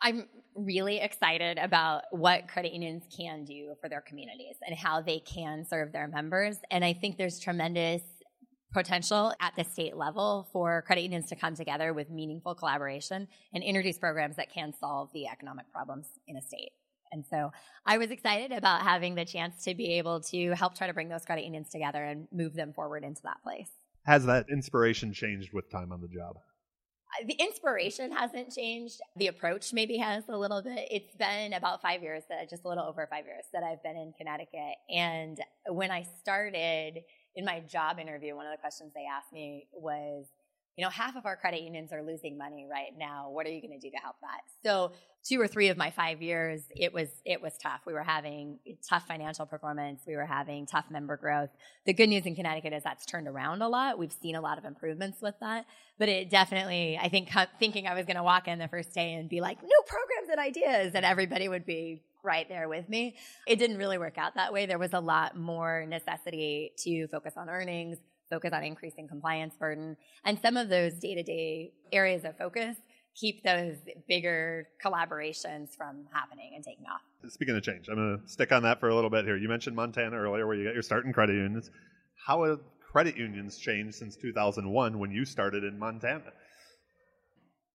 I'm 0.00 0.26
really 0.56 0.98
excited 0.98 1.58
about 1.58 2.02
what 2.10 2.48
credit 2.48 2.72
unions 2.72 3.04
can 3.16 3.44
do 3.44 3.74
for 3.80 3.88
their 3.88 4.00
communities 4.00 4.56
and 4.66 4.76
how 4.76 5.00
they 5.00 5.20
can 5.20 5.64
serve 5.64 5.92
their 5.92 6.08
members. 6.08 6.56
And 6.70 6.84
I 6.84 6.92
think 6.92 7.18
there's 7.18 7.38
tremendous 7.38 8.02
potential 8.72 9.34
at 9.40 9.54
the 9.54 9.64
state 9.64 9.96
level 9.96 10.48
for 10.52 10.82
credit 10.82 11.02
unions 11.02 11.28
to 11.28 11.36
come 11.36 11.54
together 11.54 11.92
with 11.92 12.10
meaningful 12.10 12.54
collaboration 12.54 13.28
and 13.52 13.62
introduce 13.62 13.98
programs 13.98 14.36
that 14.36 14.50
can 14.50 14.72
solve 14.72 15.10
the 15.12 15.26
economic 15.26 15.70
problems 15.70 16.08
in 16.26 16.36
a 16.36 16.42
state. 16.42 16.72
And 17.12 17.24
so 17.28 17.52
I 17.84 17.98
was 17.98 18.10
excited 18.10 18.50
about 18.50 18.82
having 18.82 19.14
the 19.14 19.26
chance 19.26 19.62
to 19.64 19.74
be 19.74 19.98
able 19.98 20.20
to 20.22 20.52
help 20.52 20.74
try 20.74 20.86
to 20.86 20.94
bring 20.94 21.10
those 21.10 21.26
credit 21.26 21.44
unions 21.44 21.68
together 21.68 22.02
and 22.02 22.26
move 22.32 22.54
them 22.54 22.72
forward 22.72 23.04
into 23.04 23.20
that 23.24 23.42
place. 23.44 23.70
Has 24.04 24.24
that 24.26 24.46
inspiration 24.50 25.12
changed 25.12 25.52
with 25.52 25.70
time 25.70 25.92
on 25.92 26.00
the 26.00 26.08
job? 26.08 26.36
Uh, 26.36 27.26
the 27.26 27.34
inspiration 27.34 28.10
hasn't 28.10 28.52
changed. 28.52 29.00
The 29.16 29.28
approach 29.28 29.72
maybe 29.72 29.98
has 29.98 30.24
a 30.28 30.36
little 30.36 30.62
bit. 30.62 30.88
It's 30.90 31.14
been 31.16 31.52
about 31.52 31.82
five 31.82 32.02
years, 32.02 32.24
that, 32.28 32.48
just 32.50 32.64
a 32.64 32.68
little 32.68 32.84
over 32.84 33.06
five 33.10 33.26
years 33.26 33.44
that 33.52 33.62
I've 33.62 33.82
been 33.82 33.96
in 33.96 34.12
Connecticut. 34.16 34.76
And 34.90 35.38
when 35.68 35.90
I 35.90 36.06
started 36.20 37.00
in 37.36 37.44
my 37.44 37.60
job 37.60 37.98
interview, 37.98 38.34
one 38.34 38.46
of 38.46 38.52
the 38.52 38.60
questions 38.60 38.92
they 38.94 39.06
asked 39.10 39.32
me 39.32 39.68
was, 39.72 40.26
you 40.76 40.84
know, 40.84 40.90
half 40.90 41.16
of 41.16 41.26
our 41.26 41.36
credit 41.36 41.62
unions 41.62 41.92
are 41.92 42.02
losing 42.02 42.38
money 42.38 42.66
right 42.70 42.92
now. 42.98 43.30
What 43.30 43.46
are 43.46 43.50
you 43.50 43.60
going 43.60 43.78
to 43.78 43.84
do 43.84 43.90
to 43.90 43.98
help 43.98 44.16
that? 44.22 44.40
So 44.62 44.92
two 45.24 45.40
or 45.40 45.46
three 45.46 45.68
of 45.68 45.76
my 45.76 45.90
five 45.90 46.22
years, 46.22 46.62
it 46.74 46.92
was 46.92 47.08
it 47.24 47.42
was 47.42 47.52
tough. 47.62 47.80
We 47.86 47.92
were 47.92 48.02
having 48.02 48.58
tough 48.88 49.06
financial 49.06 49.46
performance. 49.46 50.02
We 50.06 50.16
were 50.16 50.26
having 50.26 50.66
tough 50.66 50.86
member 50.90 51.16
growth. 51.16 51.50
The 51.84 51.92
good 51.92 52.08
news 52.08 52.24
in 52.24 52.34
Connecticut 52.34 52.72
is 52.72 52.82
that's 52.82 53.04
turned 53.04 53.28
around 53.28 53.62
a 53.62 53.68
lot. 53.68 53.98
We've 53.98 54.12
seen 54.12 54.34
a 54.34 54.40
lot 54.40 54.58
of 54.58 54.64
improvements 54.64 55.20
with 55.20 55.34
that. 55.40 55.66
But 55.98 56.08
it 56.08 56.30
definitely, 56.30 56.98
I 57.00 57.08
think, 57.08 57.30
thinking 57.58 57.86
I 57.86 57.94
was 57.94 58.06
going 58.06 58.16
to 58.16 58.22
walk 58.22 58.48
in 58.48 58.58
the 58.58 58.68
first 58.68 58.94
day 58.94 59.14
and 59.14 59.28
be 59.28 59.40
like, 59.40 59.62
new 59.62 59.82
programs 59.86 60.30
and 60.30 60.40
ideas, 60.40 60.92
and 60.94 61.04
everybody 61.04 61.48
would 61.48 61.66
be 61.66 62.02
right 62.24 62.48
there 62.48 62.68
with 62.68 62.88
me. 62.88 63.16
It 63.46 63.56
didn't 63.56 63.76
really 63.76 63.98
work 63.98 64.16
out 64.16 64.36
that 64.36 64.52
way. 64.52 64.66
There 64.66 64.78
was 64.78 64.92
a 64.92 65.00
lot 65.00 65.36
more 65.36 65.84
necessity 65.86 66.72
to 66.78 67.08
focus 67.08 67.34
on 67.36 67.48
earnings, 67.48 67.98
focus 68.32 68.52
on 68.54 68.64
increasing 68.64 69.06
compliance 69.06 69.54
burden. 69.58 69.96
And 70.24 70.38
some 70.40 70.56
of 70.56 70.70
those 70.70 70.94
day 70.94 71.14
to 71.14 71.22
day 71.22 71.72
areas 71.92 72.24
of 72.24 72.36
focus 72.38 72.76
keep 73.14 73.42
those 73.44 73.76
bigger 74.08 74.68
collaborations 74.82 75.76
from 75.76 76.06
happening 76.12 76.52
and 76.54 76.64
taking 76.64 76.86
off. 76.86 77.02
Speaking 77.30 77.54
of 77.54 77.62
change, 77.62 77.88
I'm 77.90 77.96
going 77.96 78.20
to 78.22 78.28
stick 78.28 78.52
on 78.52 78.62
that 78.62 78.80
for 78.80 78.88
a 78.88 78.94
little 78.94 79.10
bit 79.10 79.26
here. 79.26 79.36
You 79.36 79.50
mentioned 79.50 79.76
Montana 79.76 80.16
earlier, 80.16 80.46
where 80.46 80.56
you 80.56 80.64
got 80.64 80.72
your 80.72 80.82
start 80.82 81.04
in 81.04 81.12
credit 81.12 81.34
unions. 81.34 81.70
How 82.26 82.44
have 82.44 82.60
credit 82.90 83.16
unions 83.16 83.58
changed 83.58 83.96
since 83.96 84.16
2001 84.16 84.98
when 84.98 85.10
you 85.10 85.26
started 85.26 85.62
in 85.62 85.78
Montana? 85.78 86.32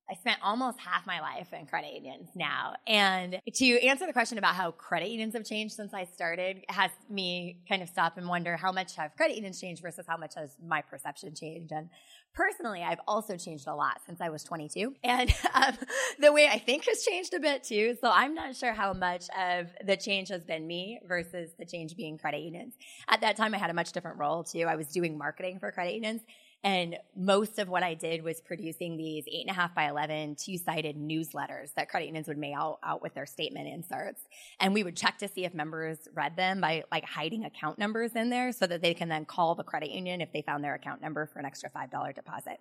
I 0.10 0.16
spent 0.16 0.40
almost 0.42 0.80
half 0.80 1.06
my 1.06 1.20
life 1.20 1.52
in 1.52 1.66
credit 1.66 1.94
unions 1.94 2.30
now. 2.34 2.76
And 2.88 3.42
to 3.56 3.86
answer 3.86 4.06
the 4.06 4.14
question 4.14 4.38
about 4.38 4.56
how 4.56 4.72
credit 4.72 5.10
unions 5.10 5.34
have 5.34 5.44
changed 5.44 5.76
since 5.76 5.94
I 5.94 6.06
started 6.06 6.64
has 6.70 6.92
me 7.10 7.60
kind 7.68 7.82
of 7.84 7.90
stop 7.90 8.18
and 8.18 8.28
wonder 8.28 8.56
how 8.56 8.72
much 8.72 8.96
have 8.96 9.16
credit 9.18 9.36
unions 9.36 9.60
changed 9.60 9.82
versus 9.82 10.06
how 10.08 10.16
much 10.16 10.36
has 10.36 10.56
my 10.66 10.82
perception 10.82 11.36
changed. 11.36 11.74
And 11.74 11.90
personally, 12.34 12.84
I've 12.84 13.02
also 13.06 13.36
changed 13.36 13.68
a 13.68 13.76
lot 13.76 14.00
since 14.06 14.22
I 14.22 14.30
was 14.30 14.44
22. 14.46 14.96
And 15.04 15.34
um, 15.54 15.78
the 16.20 16.32
way 16.32 16.48
I 16.48 16.60
think 16.60 16.86
has 16.86 17.04
changed 17.04 17.34
a 17.34 17.40
bit 17.42 17.64
too. 17.64 17.98
So 18.00 18.10
I'm 18.10 18.34
not 18.34 18.56
sure 18.56 18.72
how 18.74 18.94
much 18.94 19.26
of 19.38 19.68
the 19.86 19.98
change 19.98 20.30
has 20.30 20.46
been 20.46 20.66
me 20.66 21.02
versus 21.06 21.52
the 21.60 21.66
change 21.66 21.98
being 21.98 22.18
credit 22.18 22.42
unions. 22.42 22.76
At 23.10 23.22
that 23.22 23.36
time, 23.36 23.54
I 23.54 23.58
had 23.58 23.72
a 23.72 23.74
much 23.74 23.92
different 23.92 24.20
role 24.20 24.46
too. 24.46 24.62
I 24.62 24.78
was 24.78 24.88
doing 24.88 25.18
marketing 25.18 25.60
for 25.60 25.70
credit 25.74 25.96
unions. 25.96 26.22
And 26.64 26.98
most 27.16 27.60
of 27.60 27.70
what 27.70 27.84
I 27.84 27.94
did 27.94 28.24
was 28.24 28.42
producing 28.42 28.98
these 28.98 29.26
eight 29.28 29.42
and 29.42 29.50
a 29.50 29.54
half 29.54 29.76
by 29.76 29.90
11 29.90 30.36
two 30.36 30.58
sided 30.58 30.98
newsletters 30.98 31.74
that 31.76 31.88
credit 31.90 32.08
unions 32.08 32.28
would 32.28 32.38
mail 32.38 32.80
out 32.84 33.02
with 33.02 33.14
their 33.14 33.26
statement 33.26 33.68
inserts. 33.68 34.22
And 34.60 34.74
we 34.74 34.84
would 34.84 34.96
check 34.96 35.20
to 35.20 35.28
see 35.28 35.46
if 35.46 35.54
members 35.54 36.00
read 36.14 36.36
them 36.36 36.60
by 36.60 36.84
like 36.92 37.06
hiding 37.06 37.46
account 37.46 37.78
numbers 37.78 38.14
in 38.16 38.30
there 38.30 38.52
so 38.52 38.66
that 38.66 38.82
they 38.82 38.94
can 38.94 39.08
then 39.08 39.26
call 39.26 39.56
the 39.56 39.64
credit 39.64 39.92
union 39.92 40.20
if 40.20 40.34
they 40.34 40.42
found 40.42 40.64
their 40.64 40.74
account 40.74 41.02
number 41.02 41.28
for 41.28 41.40
an 41.40 41.46
extra 41.46 41.70
$5 41.70 42.16
deposit. 42.16 42.60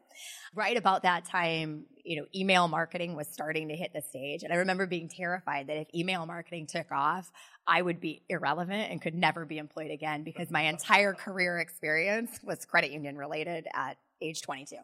Right 0.55 0.77
about 0.77 1.03
that 1.03 1.25
time, 1.25 1.87
you 2.05 2.21
know, 2.21 2.27
email 2.35 2.69
marketing 2.69 3.17
was 3.17 3.29
starting 3.29 3.69
to 3.69 3.77
hit 3.77 3.93
the 3.95 4.03
stage. 4.03 4.43
And 4.43 4.53
I 4.53 4.57
remember 4.57 4.87
being 4.87 5.09
terrified 5.09 5.69
that 5.69 5.79
if 5.79 5.89
email 5.95 6.27
marketing 6.27 6.67
took 6.67 6.93
off, 6.93 7.31
I 7.67 7.83
would 7.83 8.01
be 8.01 8.23
irrelevant 8.29 8.91
and 8.91 9.01
could 9.01 9.15
never 9.15 9.45
be 9.45 9.59
employed 9.59 9.91
again 9.91 10.23
because 10.23 10.51
my 10.51 10.63
entire 10.63 11.13
career 11.13 11.59
experience 11.59 12.39
was 12.43 12.65
credit 12.65 12.93
union 12.93 13.17
related 13.17 13.67
at 13.75 13.97
age 14.21 14.41
22. 14.43 14.77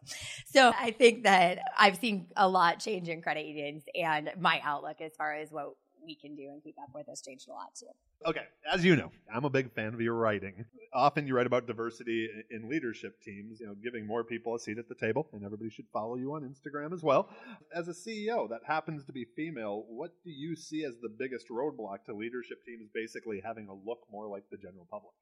So 0.45 0.71
I 0.79 0.91
think 0.91 1.23
that 1.23 1.59
I've 1.77 1.97
seen 1.97 2.27
a 2.35 2.47
lot 2.47 2.79
change 2.79 3.09
in 3.09 3.21
credit 3.21 3.45
unions 3.45 3.83
and 3.95 4.31
my 4.39 4.61
outlook 4.63 5.01
as 5.01 5.15
far 5.15 5.33
as 5.33 5.51
what 5.51 5.75
we 6.05 6.15
can 6.15 6.35
do 6.35 6.43
and 6.43 6.63
keep 6.63 6.75
up 6.79 6.89
with 6.93 7.07
has 7.07 7.21
changed 7.21 7.47
a 7.49 7.51
lot 7.51 7.73
too. 7.75 7.87
Okay, 8.25 8.45
as 8.71 8.85
you 8.85 8.95
know, 8.95 9.11
I'm 9.33 9.45
a 9.45 9.49
big 9.49 9.71
fan 9.73 9.93
of 9.93 10.01
your 10.01 10.13
writing. 10.13 10.65
Often 10.93 11.27
you 11.27 11.35
write 11.35 11.47
about 11.47 11.67
diversity 11.67 12.29
in 12.51 12.69
leadership 12.69 13.21
teams, 13.21 13.59
you 13.59 13.67
know, 13.67 13.75
giving 13.83 14.05
more 14.05 14.23
people 14.23 14.55
a 14.55 14.59
seat 14.59 14.77
at 14.77 14.87
the 14.87 14.95
table, 14.95 15.27
and 15.33 15.43
everybody 15.43 15.69
should 15.69 15.87
follow 15.91 16.15
you 16.15 16.33
on 16.33 16.43
Instagram 16.43 16.93
as 16.93 17.03
well. 17.03 17.29
As 17.75 17.87
a 17.87 17.93
CEO 17.93 18.49
that 18.49 18.61
happens 18.65 19.03
to 19.05 19.11
be 19.11 19.25
female, 19.35 19.85
what 19.89 20.11
do 20.23 20.31
you 20.31 20.55
see 20.55 20.83
as 20.85 20.93
the 21.01 21.09
biggest 21.09 21.49
roadblock 21.49 22.05
to 22.05 22.13
leadership 22.13 22.63
teams 22.65 22.87
basically 22.93 23.41
having 23.43 23.67
a 23.67 23.73
look 23.73 23.99
more 24.11 24.27
like 24.27 24.43
the 24.51 24.57
general 24.57 24.87
public? 24.89 25.13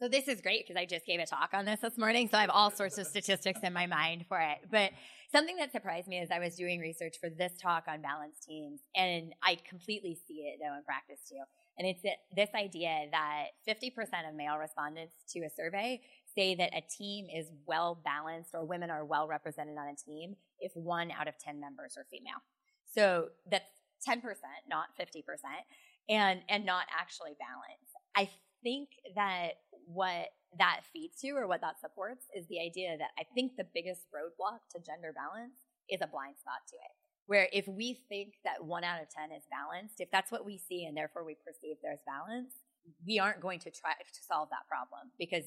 So 0.00 0.08
this 0.08 0.28
is 0.28 0.40
great 0.40 0.66
because 0.66 0.80
I 0.80 0.86
just 0.86 1.04
gave 1.04 1.20
a 1.20 1.26
talk 1.26 1.50
on 1.52 1.66
this 1.66 1.80
this 1.80 1.98
morning, 1.98 2.26
so 2.30 2.38
I 2.38 2.40
have 2.40 2.48
all 2.48 2.70
sorts 2.70 2.96
of 2.96 3.06
statistics 3.06 3.60
in 3.62 3.74
my 3.74 3.86
mind 3.86 4.24
for 4.26 4.40
it. 4.40 4.60
But 4.70 4.92
something 5.30 5.56
that 5.56 5.72
surprised 5.72 6.08
me 6.08 6.20
as 6.20 6.30
I 6.30 6.38
was 6.38 6.56
doing 6.56 6.80
research 6.80 7.16
for 7.20 7.28
this 7.28 7.52
talk 7.60 7.84
on 7.86 8.00
balanced 8.00 8.42
teams, 8.42 8.80
and 8.96 9.34
I 9.42 9.58
completely 9.68 10.18
see 10.26 10.48
it 10.48 10.58
though 10.58 10.74
in 10.74 10.84
practice 10.84 11.20
too. 11.28 11.42
And 11.76 11.86
it's 11.86 12.00
this 12.34 12.48
idea 12.54 13.08
that 13.12 13.48
50% 13.68 14.26
of 14.26 14.34
male 14.34 14.56
respondents 14.56 15.16
to 15.34 15.40
a 15.40 15.50
survey 15.50 16.00
say 16.34 16.54
that 16.54 16.74
a 16.74 16.80
team 16.80 17.26
is 17.34 17.48
well 17.66 18.00
balanced 18.02 18.52
or 18.54 18.64
women 18.64 18.88
are 18.88 19.04
well 19.04 19.28
represented 19.28 19.76
on 19.76 19.86
a 19.86 19.96
team 19.96 20.34
if 20.60 20.72
one 20.74 21.10
out 21.10 21.28
of 21.28 21.34
10 21.38 21.60
members 21.60 21.98
are 21.98 22.06
female. 22.10 22.40
So 22.94 23.28
that's 23.50 23.68
10%, 24.08 24.22
not 24.66 24.86
50%, 24.98 25.24
and, 26.08 26.40
and 26.48 26.64
not 26.64 26.86
actually 26.98 27.32
balanced. 27.38 27.92
I 28.16 28.30
think 28.62 28.88
that 29.14 29.52
what 29.92 30.30
that 30.58 30.80
feeds 30.92 31.20
to 31.20 31.30
or 31.30 31.46
what 31.46 31.60
that 31.60 31.80
supports 31.80 32.26
is 32.34 32.46
the 32.46 32.60
idea 32.60 32.96
that 32.98 33.10
I 33.18 33.24
think 33.34 33.56
the 33.56 33.66
biggest 33.74 34.06
roadblock 34.10 34.66
to 34.72 34.82
gender 34.82 35.14
balance 35.14 35.62
is 35.88 36.00
a 36.00 36.06
blind 36.06 36.38
spot 36.38 36.66
to 36.70 36.76
it. 36.76 36.94
Where 37.26 37.48
if 37.52 37.68
we 37.68 38.00
think 38.08 38.34
that 38.44 38.64
one 38.64 38.82
out 38.82 39.00
of 39.00 39.08
10 39.10 39.30
is 39.30 39.46
balanced, 39.50 40.00
if 40.00 40.10
that's 40.10 40.32
what 40.32 40.44
we 40.44 40.58
see 40.58 40.84
and 40.84 40.96
therefore 40.96 41.24
we 41.24 41.36
perceive 41.38 41.76
there's 41.82 42.02
balance, 42.06 42.54
we 43.06 43.18
aren't 43.18 43.40
going 43.40 43.60
to 43.60 43.70
try 43.70 43.92
to 43.92 44.20
solve 44.26 44.48
that 44.50 44.66
problem 44.68 45.14
because 45.18 45.44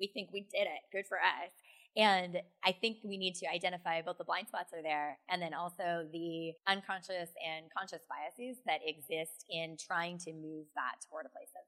we 0.00 0.06
think 0.06 0.30
we 0.32 0.48
did 0.48 0.64
it. 0.64 0.88
Good 0.92 1.06
for 1.06 1.18
us. 1.18 1.52
And 1.96 2.40
I 2.64 2.72
think 2.72 2.98
we 3.04 3.16
need 3.16 3.34
to 3.36 3.46
identify 3.48 4.02
both 4.02 4.18
the 4.18 4.24
blind 4.24 4.48
spots 4.48 4.72
are 4.72 4.82
there 4.82 5.18
and 5.30 5.40
then 5.40 5.54
also 5.54 6.06
the 6.12 6.52
unconscious 6.66 7.32
and 7.40 7.72
conscious 7.76 8.04
biases 8.04 8.60
that 8.66 8.80
exist 8.84 9.44
in 9.48 9.76
trying 9.80 10.18
to 10.18 10.32
move 10.32 10.66
that 10.74 11.00
toward 11.08 11.24
a 11.24 11.32
place 11.32 11.52
of. 11.56 11.64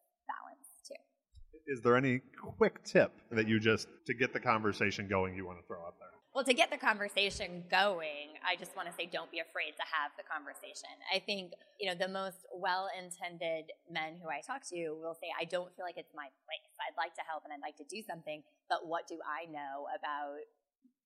Is 1.69 1.83
there 1.83 1.97
any 1.97 2.23
quick 2.57 2.83
tip 2.83 3.13
that 3.31 3.47
you 3.47 3.61
just, 3.61 3.89
to 4.07 4.15
get 4.15 4.33
the 4.33 4.41
conversation 4.41 5.07
going, 5.07 5.37
you 5.37 5.45
want 5.45 5.61
to 5.61 5.67
throw 5.67 5.85
out 5.85 5.95
there? 6.01 6.09
Well, 6.35 6.45
to 6.45 6.55
get 6.55 6.71
the 6.71 6.79
conversation 6.79 7.65
going, 7.71 8.41
I 8.41 8.57
just 8.57 8.75
want 8.75 8.89
to 8.89 8.95
say 8.95 9.05
don't 9.05 9.31
be 9.31 9.41
afraid 9.41 9.77
to 9.77 9.85
have 9.85 10.13
the 10.17 10.25
conversation. 10.25 10.89
I 11.13 11.19
think, 11.19 11.53
you 11.79 11.89
know, 11.89 11.95
the 11.95 12.09
most 12.09 12.47
well 12.57 12.89
intended 12.97 13.69
men 13.91 14.17
who 14.23 14.31
I 14.31 14.41
talk 14.41 14.63
to 14.73 14.97
will 14.97 15.13
say, 15.21 15.29
I 15.39 15.45
don't 15.45 15.69
feel 15.77 15.85
like 15.85 15.99
it's 15.99 16.15
my 16.17 16.33
place. 16.49 16.73
I'd 16.81 16.97
like 16.97 17.15
to 17.17 17.23
help 17.29 17.45
and 17.45 17.53
I'd 17.53 17.61
like 17.61 17.77
to 17.77 17.85
do 17.85 18.01
something, 18.01 18.43
but 18.71 18.87
what 18.87 19.07
do 19.07 19.19
I 19.21 19.51
know 19.51 19.93
about 19.93 20.41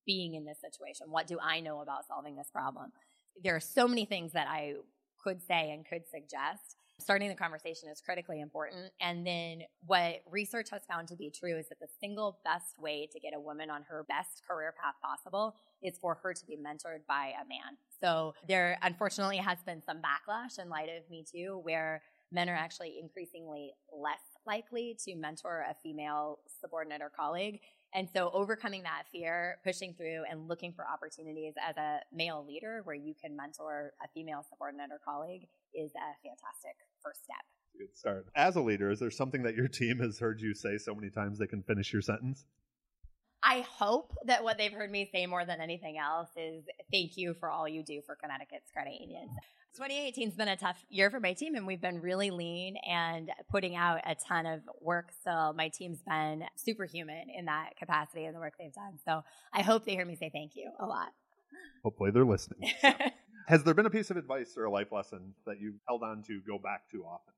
being 0.05 0.35
in 0.35 0.45
this 0.45 0.59
situation? 0.61 1.07
What 1.09 1.27
do 1.27 1.39
I 1.43 1.59
know 1.59 1.81
about 1.81 2.07
solving 2.07 2.35
this 2.35 2.51
problem? 2.53 2.91
There 3.43 3.55
are 3.55 3.63
so 3.63 3.87
many 3.87 4.05
things 4.05 4.31
that 4.31 4.47
I 4.47 4.75
could 5.23 5.41
say 5.41 5.71
and 5.71 5.85
could 5.85 6.03
suggest 6.07 6.77
starting 7.03 7.29
the 7.29 7.35
conversation 7.35 7.89
is 7.89 8.01
critically 8.01 8.41
important. 8.41 8.91
And 8.99 9.25
then 9.25 9.63
what 9.85 10.21
research 10.29 10.69
has 10.71 10.81
found 10.89 11.07
to 11.09 11.15
be 11.15 11.29
true 11.29 11.57
is 11.57 11.69
that 11.69 11.79
the 11.79 11.87
single 11.99 12.39
best 12.43 12.79
way 12.79 13.07
to 13.11 13.19
get 13.19 13.33
a 13.35 13.39
woman 13.39 13.69
on 13.69 13.83
her 13.83 14.05
best 14.07 14.41
career 14.47 14.73
path 14.81 14.95
possible 15.03 15.55
is 15.81 15.97
for 15.99 16.15
her 16.23 16.33
to 16.33 16.45
be 16.45 16.57
mentored 16.57 17.05
by 17.07 17.33
a 17.41 17.47
man. 17.47 17.77
So 18.01 18.33
there 18.47 18.77
unfortunately 18.81 19.37
has 19.37 19.59
been 19.65 19.81
some 19.83 19.97
backlash 19.97 20.59
in 20.59 20.69
light 20.69 20.89
of 20.89 21.09
Me 21.09 21.23
Too 21.29 21.59
where 21.63 22.01
men 22.31 22.49
are 22.49 22.55
actually 22.55 22.99
increasingly 22.99 23.73
less 23.91 24.19
likely 24.45 24.97
to 25.05 25.15
mentor 25.15 25.65
a 25.69 25.75
female 25.83 26.39
subordinate 26.59 27.01
or 27.01 27.09
colleague. 27.09 27.59
And 27.95 28.09
so 28.11 28.31
overcoming 28.33 28.83
that 28.83 29.03
fear, 29.11 29.57
pushing 29.63 29.93
through 29.93 30.23
and 30.29 30.47
looking 30.47 30.73
for 30.73 30.85
opportunities 30.87 31.53
as 31.61 31.77
a 31.77 31.99
male 32.11 32.43
leader 32.47 32.81
where 32.83 32.95
you 32.95 33.13
can 33.13 33.35
mentor 33.35 33.93
a 34.03 34.07
female 34.13 34.43
subordinate 34.49 34.89
or 34.91 34.99
colleague 35.03 35.47
is 35.73 35.91
a 35.91 36.07
fantastic 36.23 36.75
first 37.03 37.23
step. 37.23 37.45
Good 37.77 37.95
start. 37.95 38.25
As 38.35 38.55
a 38.55 38.61
leader, 38.61 38.91
is 38.91 38.99
there 38.99 39.11
something 39.11 39.43
that 39.43 39.55
your 39.55 39.67
team 39.67 39.99
has 39.99 40.19
heard 40.19 40.41
you 40.41 40.53
say 40.53 40.77
so 40.77 40.95
many 40.95 41.09
times 41.09 41.37
they 41.37 41.47
can 41.47 41.63
finish 41.63 41.93
your 41.93 42.01
sentence? 42.01 42.45
I 43.43 43.65
hope 43.77 44.15
that 44.25 44.43
what 44.43 44.57
they've 44.57 44.71
heard 44.71 44.89
me 44.89 45.09
say 45.11 45.25
more 45.25 45.45
than 45.45 45.59
anything 45.59 45.97
else 45.97 46.29
is 46.37 46.63
thank 46.91 47.17
you 47.17 47.33
for 47.33 47.49
all 47.49 47.67
you 47.67 47.83
do 47.83 48.01
for 48.05 48.15
Connecticut's 48.15 48.71
credit 48.71 48.93
unions. 48.99 49.31
2018 49.75 50.27
has 50.27 50.35
been 50.35 50.47
a 50.47 50.55
tough 50.55 50.85
year 50.89 51.09
for 51.09 51.19
my 51.19 51.33
team, 51.33 51.55
and 51.55 51.65
we've 51.65 51.81
been 51.81 51.99
really 51.99 52.29
lean 52.29 52.75
and 52.87 53.31
putting 53.49 53.75
out 53.75 54.01
a 54.05 54.15
ton 54.15 54.45
of 54.45 54.61
work. 54.81 55.11
So 55.23 55.51
my 55.55 55.69
team's 55.69 56.01
been 56.03 56.43
superhuman 56.55 57.27
in 57.35 57.45
that 57.45 57.71
capacity 57.77 58.25
and 58.25 58.35
the 58.35 58.39
work 58.39 58.53
they've 58.59 58.73
done. 58.73 58.99
So 59.03 59.23
I 59.51 59.63
hope 59.63 59.85
they 59.85 59.93
hear 59.93 60.05
me 60.05 60.15
say 60.15 60.29
thank 60.31 60.55
you 60.55 60.71
a 60.79 60.85
lot. 60.85 61.09
Hopefully 61.83 62.11
they're 62.11 62.25
listening. 62.25 62.71
Has 63.47 63.63
there 63.63 63.73
been 63.73 63.87
a 63.87 63.89
piece 63.89 64.11
of 64.11 64.17
advice 64.17 64.53
or 64.55 64.65
a 64.65 64.71
life 64.71 64.91
lesson 64.91 65.33
that 65.45 65.59
you've 65.59 65.79
held 65.87 66.03
on 66.03 66.23
to 66.27 66.39
go 66.47 66.57
back 66.59 66.89
to 66.91 67.03
often? 67.03 67.33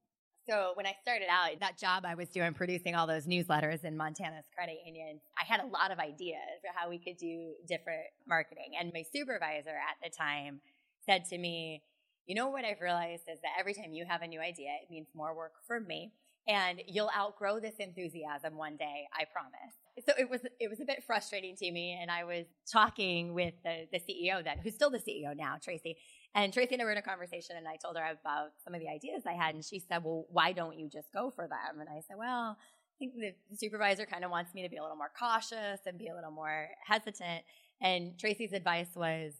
So 0.47 0.73
when 0.75 0.85
I 0.85 0.93
started 1.01 1.27
out, 1.29 1.59
that 1.61 1.79
job 1.79 2.05
I 2.05 2.13
was 2.13 2.29
doing 2.29 2.53
producing 2.53 2.95
all 2.95 3.07
those 3.07 3.25
newsletters 3.25 3.83
in 3.83 3.97
Montana's 3.97 4.45
credit 4.53 4.77
union, 4.85 5.19
I 5.41 5.45
had 5.45 5.61
a 5.61 5.65
lot 5.65 5.91
of 5.91 5.97
ideas 5.97 6.61
for 6.61 6.69
how 6.75 6.89
we 6.89 6.99
could 6.99 7.17
do 7.17 7.53
different 7.67 8.05
marketing. 8.27 8.73
And 8.79 8.91
my 8.93 9.03
supervisor 9.11 9.71
at 9.71 9.97
the 10.03 10.15
time 10.15 10.59
said 11.05 11.25
to 11.25 11.37
me, 11.39 11.81
you 12.25 12.35
know 12.35 12.49
what 12.49 12.65
I've 12.65 12.81
realized 12.81 13.23
is 13.31 13.39
that 13.41 13.51
every 13.59 13.73
time 13.73 13.93
you 13.93 14.05
have 14.05 14.21
a 14.21 14.27
new 14.27 14.39
idea, 14.39 14.69
it 14.81 14.89
means 14.89 15.07
more 15.13 15.35
work 15.35 15.53
for 15.67 15.79
me. 15.79 16.11
And 16.47 16.81
you'll 16.87 17.09
outgrow 17.17 17.59
this 17.59 17.75
enthusiasm 17.79 18.55
one 18.55 18.77
day, 18.77 19.07
I 19.11 19.25
promise. 19.25 19.73
So 20.05 20.13
it 20.19 20.29
was 20.29 20.41
it 20.59 20.69
was 20.69 20.79
a 20.79 20.85
bit 20.85 21.03
frustrating 21.03 21.55
to 21.55 21.71
me, 21.71 21.97
and 21.99 22.11
I 22.11 22.23
was 22.23 22.45
talking 22.71 23.33
with 23.33 23.55
the, 23.63 23.87
the 23.91 23.99
CEO 23.99 24.43
then, 24.43 24.59
who's 24.59 24.75
still 24.75 24.91
the 24.91 24.99
CEO 24.99 25.35
now, 25.35 25.55
Tracy. 25.59 25.97
And 26.35 26.53
Tracy 26.53 26.75
and 26.75 26.81
I 26.81 26.85
were 26.85 26.91
in 26.91 26.97
a 26.97 27.01
conversation, 27.01 27.55
and 27.57 27.67
I 27.67 27.77
told 27.77 27.97
her 27.97 28.03
about 28.03 28.49
some 28.63 28.75
of 28.75 28.81
the 28.81 28.89
ideas 28.89 29.23
I 29.25 29.33
had, 29.33 29.55
and 29.55 29.65
she 29.65 29.79
said, 29.79 30.03
"Well, 30.03 30.25
why 30.29 30.51
don't 30.51 30.77
you 30.77 30.87
just 30.87 31.11
go 31.13 31.31
for 31.31 31.47
them?" 31.47 31.79
And 31.79 31.89
I 31.89 32.01
said, 32.07 32.17
"Well, 32.17 32.57
I 32.59 32.95
think 32.99 33.13
the 33.15 33.33
supervisor 33.57 34.05
kind 34.05 34.23
of 34.23 34.29
wants 34.29 34.53
me 34.53 34.61
to 34.61 34.69
be 34.69 34.77
a 34.77 34.83
little 34.83 34.97
more 34.97 35.11
cautious 35.17 35.79
and 35.87 35.97
be 35.97 36.09
a 36.09 36.15
little 36.15 36.31
more 36.31 36.67
hesitant." 36.85 37.43
And 37.81 38.19
Tracy's 38.19 38.53
advice 38.53 38.93
was, 38.95 39.33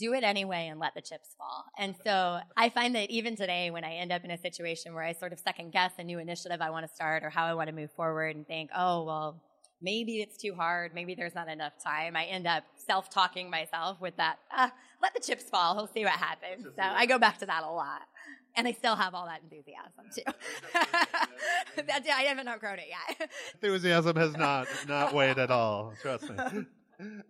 do 0.00 0.14
it 0.14 0.24
anyway 0.24 0.68
and 0.68 0.80
let 0.80 0.94
the 0.94 1.02
chips 1.02 1.34
fall. 1.36 1.64
And 1.78 1.94
so 2.04 2.40
I 2.56 2.70
find 2.70 2.94
that 2.96 3.10
even 3.10 3.36
today, 3.36 3.70
when 3.70 3.84
I 3.84 3.94
end 3.94 4.10
up 4.10 4.24
in 4.24 4.30
a 4.30 4.38
situation 4.38 4.94
where 4.94 5.04
I 5.04 5.12
sort 5.12 5.32
of 5.32 5.38
second 5.38 5.72
guess 5.72 5.92
a 5.98 6.04
new 6.04 6.18
initiative 6.18 6.60
I 6.60 6.70
want 6.70 6.88
to 6.88 6.94
start 6.94 7.22
or 7.22 7.30
how 7.30 7.44
I 7.44 7.54
want 7.54 7.68
to 7.68 7.74
move 7.74 7.92
forward 7.92 8.34
and 8.34 8.46
think, 8.46 8.70
oh, 8.76 9.04
well, 9.04 9.42
maybe 9.82 10.20
it's 10.20 10.36
too 10.36 10.54
hard, 10.54 10.94
maybe 10.94 11.14
there's 11.14 11.34
not 11.34 11.48
enough 11.48 11.74
time. 11.82 12.16
I 12.16 12.24
end 12.24 12.46
up 12.46 12.64
self 12.76 13.10
talking 13.10 13.50
myself 13.50 14.00
with 14.00 14.16
that, 14.16 14.38
uh, 14.56 14.70
let 15.02 15.14
the 15.14 15.20
chips 15.20 15.44
fall, 15.44 15.74
he'll 15.74 15.92
see 15.92 16.04
what 16.04 16.14
happens. 16.14 16.64
So 16.64 16.82
I 16.82 17.06
go 17.06 17.18
back 17.18 17.38
to 17.38 17.46
that 17.46 17.62
a 17.62 17.70
lot. 17.70 18.02
And 18.56 18.66
I 18.66 18.72
still 18.72 18.96
have 18.96 19.14
all 19.14 19.26
that 19.26 19.42
enthusiasm 19.42 20.06
too. 20.12 20.22
I 22.12 22.22
haven't 22.22 22.48
outgrown 22.48 22.78
it 22.80 22.88
yet. 22.88 23.30
Enthusiasm 23.54 24.16
has 24.16 24.36
not 24.36 24.66
not 24.88 25.14
waned 25.14 25.38
at 25.38 25.50
all. 25.50 25.94
Trust 26.02 26.28
me. 26.28 26.66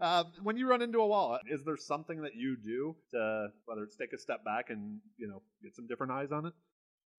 Uh, 0.01 0.25
when 0.43 0.57
you 0.57 0.67
run 0.69 0.83
into 0.83 0.99
a 0.99 1.07
wall, 1.07 1.39
is 1.49 1.63
there 1.65 1.77
something 1.77 2.23
that 2.23 2.35
you 2.35 2.57
do 2.57 2.97
to 3.11 3.49
whether 3.67 3.83
it's 3.83 3.97
take 3.97 4.13
a 4.13 4.19
step 4.19 4.45
back 4.45 4.71
and 4.71 4.99
you 5.19 5.29
know 5.29 5.43
get 5.63 5.77
some 5.77 5.87
different 5.87 6.13
eyes 6.13 6.33
on 6.33 6.47
it? 6.47 6.53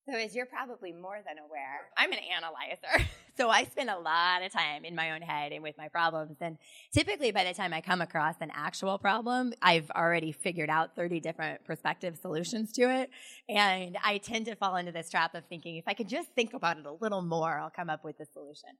So, 0.09 0.17
as 0.17 0.35
you're 0.35 0.47
probably 0.47 0.91
more 0.91 1.19
than 1.27 1.37
aware, 1.37 1.81
I'm 1.95 2.11
an 2.11 2.17
analyzer. 2.35 3.07
so, 3.37 3.49
I 3.49 3.65
spend 3.65 3.89
a 3.91 3.99
lot 3.99 4.41
of 4.41 4.51
time 4.51 4.83
in 4.83 4.95
my 4.95 5.11
own 5.11 5.21
head 5.21 5.51
and 5.51 5.61
with 5.61 5.77
my 5.77 5.89
problems. 5.89 6.37
And 6.41 6.57
typically, 6.91 7.31
by 7.31 7.43
the 7.43 7.53
time 7.53 7.71
I 7.71 7.81
come 7.81 8.01
across 8.01 8.35
an 8.41 8.51
actual 8.51 8.97
problem, 8.97 9.53
I've 9.61 9.91
already 9.91 10.31
figured 10.31 10.71
out 10.71 10.95
30 10.95 11.19
different 11.19 11.63
perspective 11.65 12.17
solutions 12.19 12.71
to 12.73 12.83
it. 12.83 13.11
And 13.47 13.95
I 14.03 14.17
tend 14.17 14.47
to 14.47 14.55
fall 14.55 14.75
into 14.75 14.91
this 14.91 15.09
trap 15.09 15.35
of 15.35 15.45
thinking 15.45 15.75
if 15.75 15.87
I 15.87 15.93
could 15.93 16.09
just 16.09 16.29
think 16.33 16.55
about 16.55 16.79
it 16.79 16.85
a 16.87 16.93
little 16.93 17.21
more, 17.21 17.59
I'll 17.59 17.69
come 17.69 17.89
up 17.89 18.03
with 18.03 18.17
the 18.17 18.25
solution. 18.25 18.71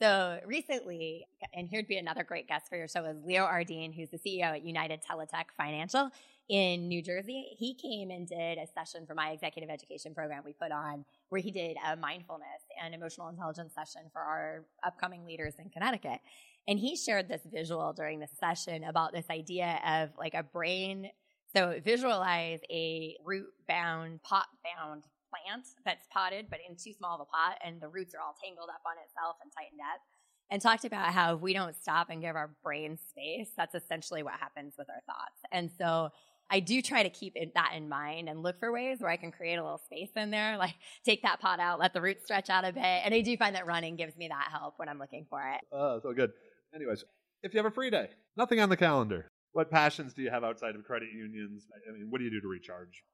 So 0.00 0.40
recently, 0.46 1.26
and 1.52 1.68
here'd 1.68 1.86
be 1.86 1.98
another 1.98 2.24
great 2.24 2.48
guest 2.48 2.70
for 2.70 2.76
your 2.76 2.88
show, 2.88 3.04
is 3.04 3.22
Leo 3.22 3.44
Ardine, 3.44 3.92
who's 3.92 4.08
the 4.08 4.16
CEO 4.16 4.44
at 4.44 4.64
United 4.64 5.02
Teletech 5.02 5.50
Financial 5.58 6.08
in 6.48 6.88
New 6.88 7.02
Jersey. 7.02 7.48
He 7.58 7.74
came 7.74 8.10
and 8.10 8.26
did 8.26 8.56
a 8.56 8.66
session 8.66 9.04
for 9.06 9.14
my 9.14 9.32
executive 9.32 9.68
education 9.68 10.14
program 10.14 10.42
we 10.42 10.54
put 10.54 10.72
on 10.72 11.04
where 11.28 11.42
he 11.42 11.50
did 11.50 11.76
a 11.86 11.96
mindfulness 11.96 12.62
and 12.82 12.94
emotional 12.94 13.28
intelligence 13.28 13.74
session 13.74 14.08
for 14.10 14.22
our 14.22 14.64
upcoming 14.82 15.26
leaders 15.26 15.56
in 15.58 15.68
Connecticut. 15.68 16.20
And 16.66 16.78
he 16.78 16.96
shared 16.96 17.28
this 17.28 17.42
visual 17.44 17.92
during 17.92 18.20
the 18.20 18.28
session 18.38 18.84
about 18.84 19.12
this 19.12 19.26
idea 19.30 19.80
of 19.86 20.16
like 20.18 20.32
a 20.32 20.42
brain. 20.42 21.10
So 21.52 21.78
visualize 21.84 22.60
a 22.70 23.18
root 23.22 23.48
bound, 23.68 24.22
pot 24.22 24.46
bound 24.64 25.04
plant 25.30 25.66
that's 25.84 26.06
potted, 26.10 26.46
but 26.50 26.60
in 26.68 26.76
too 26.76 26.92
small 26.92 27.14
of 27.14 27.22
a 27.22 27.24
pot, 27.24 27.58
and 27.64 27.80
the 27.80 27.88
roots 27.88 28.14
are 28.14 28.20
all 28.20 28.34
tangled 28.42 28.68
up 28.68 28.82
on 28.86 28.98
itself 29.04 29.36
and 29.42 29.50
tightened 29.56 29.80
up. 29.80 30.00
And 30.52 30.60
talked 30.60 30.84
about 30.84 31.12
how 31.12 31.36
if 31.36 31.40
we 31.40 31.52
don't 31.52 31.76
stop 31.76 32.10
and 32.10 32.20
give 32.20 32.34
our 32.34 32.50
brain 32.64 32.98
space, 33.08 33.50
that's 33.56 33.76
essentially 33.76 34.24
what 34.24 34.34
happens 34.34 34.74
with 34.76 34.88
our 34.90 35.00
thoughts. 35.06 35.38
And 35.52 35.70
so 35.78 36.10
I 36.50 36.58
do 36.58 36.82
try 36.82 37.04
to 37.04 37.10
keep 37.10 37.36
that 37.54 37.72
in 37.76 37.88
mind 37.88 38.28
and 38.28 38.42
look 38.42 38.58
for 38.58 38.72
ways 38.72 39.00
where 39.00 39.10
I 39.10 39.16
can 39.16 39.30
create 39.30 39.54
a 39.54 39.62
little 39.62 39.80
space 39.86 40.10
in 40.16 40.32
there, 40.32 40.58
like 40.58 40.74
take 41.04 41.22
that 41.22 41.40
pot 41.40 41.60
out, 41.60 41.78
let 41.78 41.94
the 41.94 42.02
roots 42.02 42.24
stretch 42.24 42.50
out 42.50 42.64
a 42.64 42.72
bit. 42.72 42.82
And 42.82 43.14
I 43.14 43.20
do 43.20 43.36
find 43.36 43.54
that 43.54 43.66
running 43.66 43.94
gives 43.94 44.16
me 44.16 44.28
that 44.28 44.48
help 44.50 44.74
when 44.76 44.88
I'm 44.88 44.98
looking 44.98 45.26
for 45.30 45.40
it. 45.40 45.60
Oh, 45.72 46.00
so 46.02 46.12
good. 46.12 46.32
Anyways, 46.74 47.04
if 47.44 47.54
you 47.54 47.58
have 47.58 47.66
a 47.66 47.70
free 47.70 47.90
day, 47.90 48.08
nothing 48.36 48.60
on 48.60 48.68
the 48.68 48.76
calendar, 48.76 49.28
what 49.52 49.70
passions 49.70 50.12
do 50.12 50.22
you 50.22 50.30
have 50.30 50.42
outside 50.42 50.74
of 50.74 50.84
credit 50.84 51.10
unions? 51.12 51.68
I 51.88 51.92
mean, 51.92 52.08
what 52.10 52.18
do 52.18 52.24
you 52.24 52.30
do 52.30 52.40
to 52.40 52.48
recharge? 52.48 53.04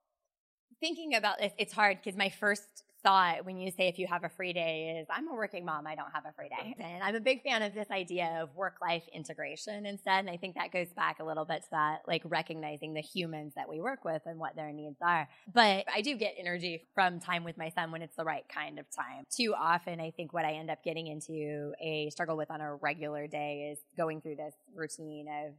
Thinking 0.81 1.15
about 1.15 1.39
this, 1.39 1.53
it's 1.59 1.73
hard 1.73 1.99
because 2.03 2.17
my 2.17 2.29
first 2.29 2.85
thought 3.07 3.45
when 3.45 3.57
you 3.57 3.71
say 3.71 3.87
if 3.87 4.01
you 4.01 4.07
have 4.09 4.25
a 4.25 4.29
free 4.29 4.53
day 4.53 4.99
is 4.99 5.07
I'm 5.09 5.29
a 5.29 5.33
working 5.35 5.65
mom, 5.65 5.87
I 5.87 5.95
don't 5.95 6.11
have 6.13 6.25
a 6.29 6.33
free 6.33 6.49
day. 6.49 6.75
And 6.81 7.05
I'm 7.05 7.15
a 7.15 7.21
big 7.21 7.43
fan 7.45 7.63
of 7.63 7.73
this 7.73 7.89
idea 7.89 8.41
of 8.43 8.55
work 8.57 8.79
life 8.83 9.05
integration 9.13 9.87
instead. 9.87 10.19
And 10.19 10.31
I 10.31 10.37
think 10.37 10.57
that 10.57 10.73
goes 10.73 10.89
back 10.93 11.21
a 11.21 11.25
little 11.25 11.45
bit 11.45 11.63
to 11.63 11.69
that, 11.71 11.99
like 12.09 12.23
recognizing 12.25 12.95
the 12.95 13.01
humans 13.01 13.53
that 13.55 13.69
we 13.69 13.81
work 13.81 14.05
with 14.05 14.23
and 14.27 14.41
what 14.41 14.57
their 14.57 14.73
needs 14.73 14.97
are. 15.01 15.29
But 15.53 15.85
I 15.95 16.01
do 16.01 16.17
get 16.17 16.35
energy 16.37 16.83
from 16.95 17.21
time 17.21 17.45
with 17.45 17.57
my 17.57 17.69
son 17.69 17.93
when 17.93 18.03
it's 18.03 18.17
the 18.17 18.25
right 18.25 18.45
kind 18.49 18.81
of 18.81 18.87
time. 18.91 19.25
Too 19.31 19.55
often, 19.57 20.01
I 20.01 20.11
think 20.11 20.33
what 20.33 20.45
I 20.45 20.55
end 20.55 20.71
up 20.71 20.83
getting 20.83 21.07
into 21.07 21.75
a 21.81 22.11
struggle 22.11 22.37
with 22.37 22.51
on 22.51 22.61
a 22.61 22.75
regular 22.75 23.29
day 23.29 23.71
is 23.73 23.79
going 23.97 24.21
through 24.21 24.37
this 24.37 24.55
routine 24.75 25.29
of 25.29 25.55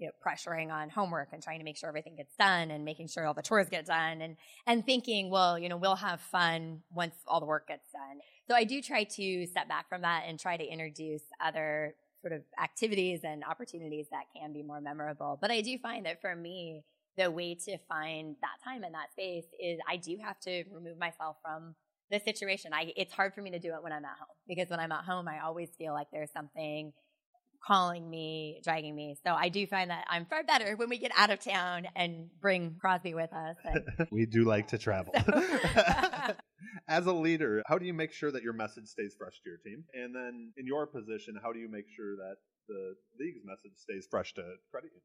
you 0.00 0.06
know, 0.06 0.12
pressuring 0.26 0.72
on 0.72 0.88
homework 0.88 1.28
and 1.32 1.42
trying 1.42 1.58
to 1.58 1.64
make 1.64 1.76
sure 1.76 1.88
everything 1.88 2.16
gets 2.16 2.34
done 2.36 2.70
and 2.70 2.84
making 2.84 3.06
sure 3.06 3.26
all 3.26 3.34
the 3.34 3.42
chores 3.42 3.68
get 3.68 3.84
done 3.84 4.22
and, 4.22 4.36
and 4.66 4.84
thinking, 4.86 5.30
well, 5.30 5.58
you 5.58 5.68
know, 5.68 5.76
we'll 5.76 5.96
have 5.96 6.20
fun 6.20 6.80
once 6.90 7.14
all 7.26 7.38
the 7.38 7.46
work 7.46 7.68
gets 7.68 7.92
done. 7.92 8.20
So 8.48 8.54
I 8.54 8.64
do 8.64 8.80
try 8.80 9.04
to 9.04 9.46
step 9.46 9.68
back 9.68 9.88
from 9.88 10.02
that 10.02 10.24
and 10.26 10.40
try 10.40 10.56
to 10.56 10.64
introduce 10.64 11.22
other 11.44 11.94
sort 12.22 12.32
of 12.32 12.42
activities 12.62 13.20
and 13.24 13.44
opportunities 13.44 14.06
that 14.10 14.24
can 14.34 14.52
be 14.52 14.62
more 14.62 14.80
memorable. 14.80 15.38
But 15.40 15.50
I 15.50 15.60
do 15.60 15.76
find 15.78 16.06
that 16.06 16.20
for 16.20 16.34
me, 16.34 16.82
the 17.16 17.30
way 17.30 17.54
to 17.54 17.76
find 17.88 18.36
that 18.40 18.64
time 18.64 18.82
and 18.82 18.94
that 18.94 19.12
space 19.12 19.44
is 19.60 19.78
I 19.88 19.96
do 19.96 20.16
have 20.22 20.40
to 20.40 20.64
remove 20.72 20.98
myself 20.98 21.36
from 21.42 21.74
the 22.10 22.20
situation. 22.20 22.72
I, 22.72 22.92
it's 22.96 23.12
hard 23.12 23.34
for 23.34 23.42
me 23.42 23.50
to 23.50 23.58
do 23.58 23.74
it 23.74 23.82
when 23.82 23.92
I'm 23.92 24.04
at 24.04 24.16
home 24.18 24.36
because 24.48 24.70
when 24.70 24.80
I'm 24.80 24.92
at 24.92 25.04
home, 25.04 25.28
I 25.28 25.40
always 25.40 25.68
feel 25.76 25.92
like 25.92 26.08
there's 26.12 26.32
something 26.32 26.92
calling 27.64 28.08
me, 28.08 28.60
dragging 28.64 28.94
me. 28.94 29.16
So 29.24 29.32
I 29.32 29.48
do 29.48 29.66
find 29.66 29.90
that 29.90 30.04
I'm 30.08 30.26
far 30.26 30.42
better 30.42 30.76
when 30.76 30.88
we 30.88 30.98
get 30.98 31.12
out 31.16 31.30
of 31.30 31.40
town 31.40 31.86
and 31.94 32.28
bring 32.40 32.76
Crosby 32.80 33.14
with 33.14 33.32
us. 33.32 33.56
And, 33.64 34.08
we 34.10 34.26
do 34.26 34.44
like 34.44 34.68
to 34.68 34.78
travel. 34.78 35.14
As 36.88 37.06
a 37.06 37.12
leader, 37.12 37.62
how 37.66 37.78
do 37.78 37.86
you 37.86 37.94
make 37.94 38.12
sure 38.12 38.30
that 38.30 38.42
your 38.42 38.52
message 38.52 38.86
stays 38.86 39.14
fresh 39.16 39.40
to 39.44 39.50
your 39.50 39.58
team? 39.58 39.84
And 39.94 40.14
then 40.14 40.52
in 40.56 40.66
your 40.66 40.86
position, 40.86 41.38
how 41.42 41.52
do 41.52 41.58
you 41.58 41.70
make 41.70 41.86
sure 41.94 42.16
that 42.16 42.36
the 42.68 42.94
league's 43.18 43.44
message 43.44 43.76
stays 43.76 44.06
fresh 44.10 44.34
to 44.34 44.42
credit 44.70 44.90
unions? 44.90 45.04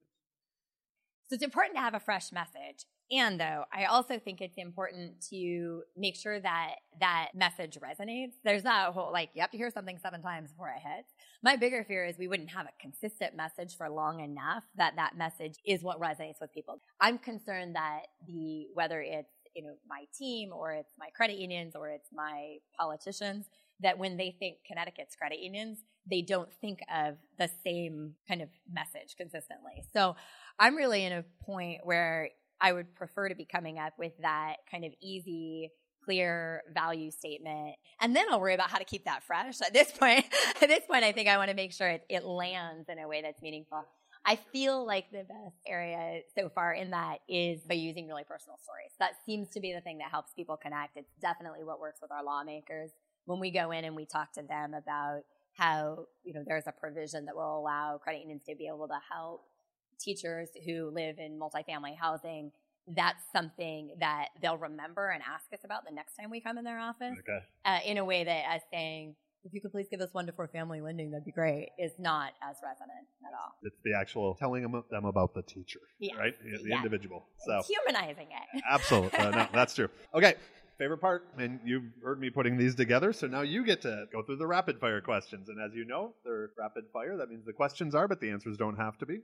So 1.29 1.33
it's 1.33 1.43
important 1.43 1.75
to 1.75 1.81
have 1.81 1.95
a 1.95 1.99
fresh 1.99 2.31
message. 2.31 2.85
And 3.11 3.39
though, 3.39 3.65
I 3.73 3.85
also 3.85 4.17
think 4.17 4.41
it's 4.41 4.57
important 4.57 5.21
to 5.29 5.83
make 5.95 6.15
sure 6.15 6.39
that 6.39 6.75
that 6.99 7.29
message 7.35 7.77
resonates. 7.79 8.33
There's 8.43 8.63
that 8.63 8.93
whole, 8.93 9.11
like, 9.11 9.29
you 9.33 9.41
have 9.41 9.51
to 9.51 9.57
hear 9.57 9.69
something 9.69 9.99
seven 9.99 10.21
times 10.21 10.51
before 10.51 10.69
it 10.69 10.81
hits. 10.81 11.13
My 11.45 11.57
bigger 11.57 11.83
fear 11.83 12.03
is 12.03 12.17
we 12.17 12.27
wouldn't 12.27 12.49
have 12.49 12.65
a 12.65 12.81
consistent 12.81 13.35
message 13.35 13.77
for 13.77 13.87
long 13.87 14.19
enough 14.19 14.63
that 14.77 14.95
that 14.95 15.15
message 15.15 15.59
is 15.63 15.83
what 15.83 16.01
resonates 16.01 16.41
with 16.41 16.51
people. 16.51 16.81
I'm 16.99 17.19
concerned 17.19 17.75
that 17.75 18.07
the, 18.27 18.65
whether 18.73 18.99
it's, 18.99 19.29
you 19.55 19.61
know, 19.61 19.75
my 19.87 20.05
team 20.17 20.49
or 20.51 20.73
it's 20.73 20.93
my 20.97 21.09
credit 21.15 21.37
unions 21.37 21.75
or 21.75 21.89
it's 21.89 22.09
my 22.11 22.55
politicians, 22.75 23.45
that 23.79 23.99
when 23.99 24.17
they 24.17 24.35
think 24.39 24.57
Connecticut's 24.65 25.15
credit 25.15 25.37
unions, 25.37 25.77
they 26.09 26.23
don't 26.23 26.49
think 26.61 26.79
of 26.91 27.17
the 27.37 27.51
same 27.63 28.15
kind 28.27 28.41
of 28.41 28.49
message 28.67 29.15
consistently. 29.15 29.83
So 29.93 30.15
I'm 30.57 30.75
really 30.75 31.05
in 31.05 31.13
a 31.13 31.25
point 31.43 31.81
where 31.83 32.31
I 32.59 32.73
would 32.73 32.95
prefer 32.95 33.29
to 33.29 33.35
be 33.35 33.45
coming 33.45 33.77
up 33.77 33.93
with 33.99 34.13
that 34.23 34.55
kind 34.71 34.83
of 34.83 34.93
easy, 34.99 35.69
clear 36.05 36.61
value 36.73 37.11
statement. 37.11 37.75
And 37.99 38.15
then 38.15 38.25
I'll 38.29 38.39
worry 38.39 38.53
about 38.53 38.69
how 38.69 38.77
to 38.77 38.85
keep 38.85 39.05
that 39.05 39.23
fresh. 39.23 39.61
At 39.61 39.73
this 39.73 39.91
point, 39.91 40.25
at 40.61 40.67
this 40.69 40.85
point, 40.89 41.03
I 41.03 41.11
think 41.11 41.27
I 41.27 41.37
want 41.37 41.49
to 41.49 41.55
make 41.55 41.73
sure 41.73 41.89
it, 41.89 42.05
it 42.09 42.23
lands 42.23 42.87
in 42.89 42.99
a 42.99 43.07
way 43.07 43.21
that's 43.21 43.41
meaningful. 43.41 43.83
I 44.27 44.37
feel 44.37 44.85
like 44.85 45.11
the 45.11 45.23
best 45.23 45.55
area 45.67 46.21
so 46.35 46.49
far 46.49 46.73
in 46.73 46.89
that 46.91 47.19
is 47.29 47.61
by 47.61 47.75
using 47.75 48.07
really 48.07 48.23
personal 48.23 48.57
stories. 48.63 48.91
That 48.99 49.11
seems 49.25 49.49
to 49.49 49.59
be 49.59 49.71
the 49.71 49.81
thing 49.81 49.99
that 49.99 50.09
helps 50.09 50.33
people 50.33 50.57
connect. 50.57 50.97
It's 50.97 51.13
definitely 51.21 51.63
what 51.63 51.79
works 51.79 51.99
with 52.01 52.11
our 52.11 52.23
lawmakers 52.23 52.89
when 53.25 53.39
we 53.39 53.51
go 53.51 53.71
in 53.71 53.85
and 53.85 53.95
we 53.95 54.05
talk 54.05 54.33
to 54.33 54.41
them 54.41 54.73
about 54.73 55.21
how, 55.53 56.05
you 56.23 56.33
know, 56.33 56.43
there's 56.45 56.67
a 56.67 56.71
provision 56.71 57.25
that 57.25 57.35
will 57.35 57.59
allow 57.59 57.99
credit 58.01 58.21
unions 58.21 58.41
to 58.49 58.55
be 58.55 58.67
able 58.67 58.87
to 58.87 58.99
help 59.11 59.43
teachers 59.99 60.49
who 60.65 60.89
live 60.93 61.17
in 61.19 61.39
multifamily 61.39 61.95
housing, 61.99 62.51
that's 62.87 63.23
something 63.31 63.95
that 63.99 64.27
they'll 64.41 64.57
remember 64.57 65.09
and 65.09 65.23
ask 65.23 65.51
us 65.53 65.59
about 65.63 65.85
the 65.85 65.93
next 65.93 66.15
time 66.15 66.29
we 66.29 66.39
come 66.39 66.57
in 66.57 66.63
their 66.63 66.79
office. 66.79 67.17
Okay. 67.19 67.39
Uh, 67.65 67.79
in 67.85 67.97
a 67.97 68.05
way 68.05 68.23
that 68.23 68.43
as 68.47 68.61
saying, 68.71 69.15
if 69.43 69.53
you 69.53 69.61
could 69.61 69.71
please 69.71 69.87
give 69.89 70.01
us 70.01 70.09
one 70.11 70.25
to 70.25 70.31
four 70.31 70.47
family 70.47 70.81
lending, 70.81 71.11
that'd 71.11 71.25
be 71.25 71.31
great, 71.31 71.69
is 71.77 71.91
not 71.99 72.33
as 72.41 72.57
resonant 72.63 73.07
at 73.23 73.33
all. 73.33 73.55
It's 73.61 73.77
the 73.83 73.93
actual 73.95 74.35
telling 74.35 74.63
them, 74.63 74.83
them 74.89 75.05
about 75.05 75.33
the 75.35 75.43
teacher, 75.43 75.81
yes. 75.99 76.17
right? 76.17 76.33
The 76.43 76.69
yes. 76.69 76.77
individual. 76.77 77.27
So 77.45 77.57
it's 77.57 77.67
humanizing 77.67 78.27
it. 78.27 78.63
Absolutely. 78.69 79.19
Uh, 79.19 79.29
no, 79.31 79.47
that's 79.53 79.75
true. 79.75 79.89
Okay. 80.13 80.35
Favorite 80.77 80.97
part, 80.97 81.27
and 81.37 81.59
you've 81.63 81.85
heard 82.03 82.19
me 82.19 82.29
putting 82.29 82.57
these 82.57 82.75
together, 82.75 83.13
so 83.13 83.27
now 83.27 83.41
you 83.41 83.63
get 83.63 83.81
to 83.83 84.07
go 84.11 84.21
through 84.23 84.35
the 84.35 84.45
rapid 84.45 84.77
fire 84.77 84.99
questions. 84.99 85.47
And 85.47 85.57
as 85.61 85.73
you 85.73 85.85
know, 85.85 86.13
they're 86.25 86.49
rapid 86.57 86.83
fire. 86.91 87.15
That 87.15 87.29
means 87.29 87.45
the 87.45 87.53
questions 87.53 87.95
are, 87.95 88.09
but 88.09 88.19
the 88.19 88.29
answers 88.29 88.57
don't 88.57 88.75
have 88.75 88.97
to 88.97 89.05
be. 89.05 89.21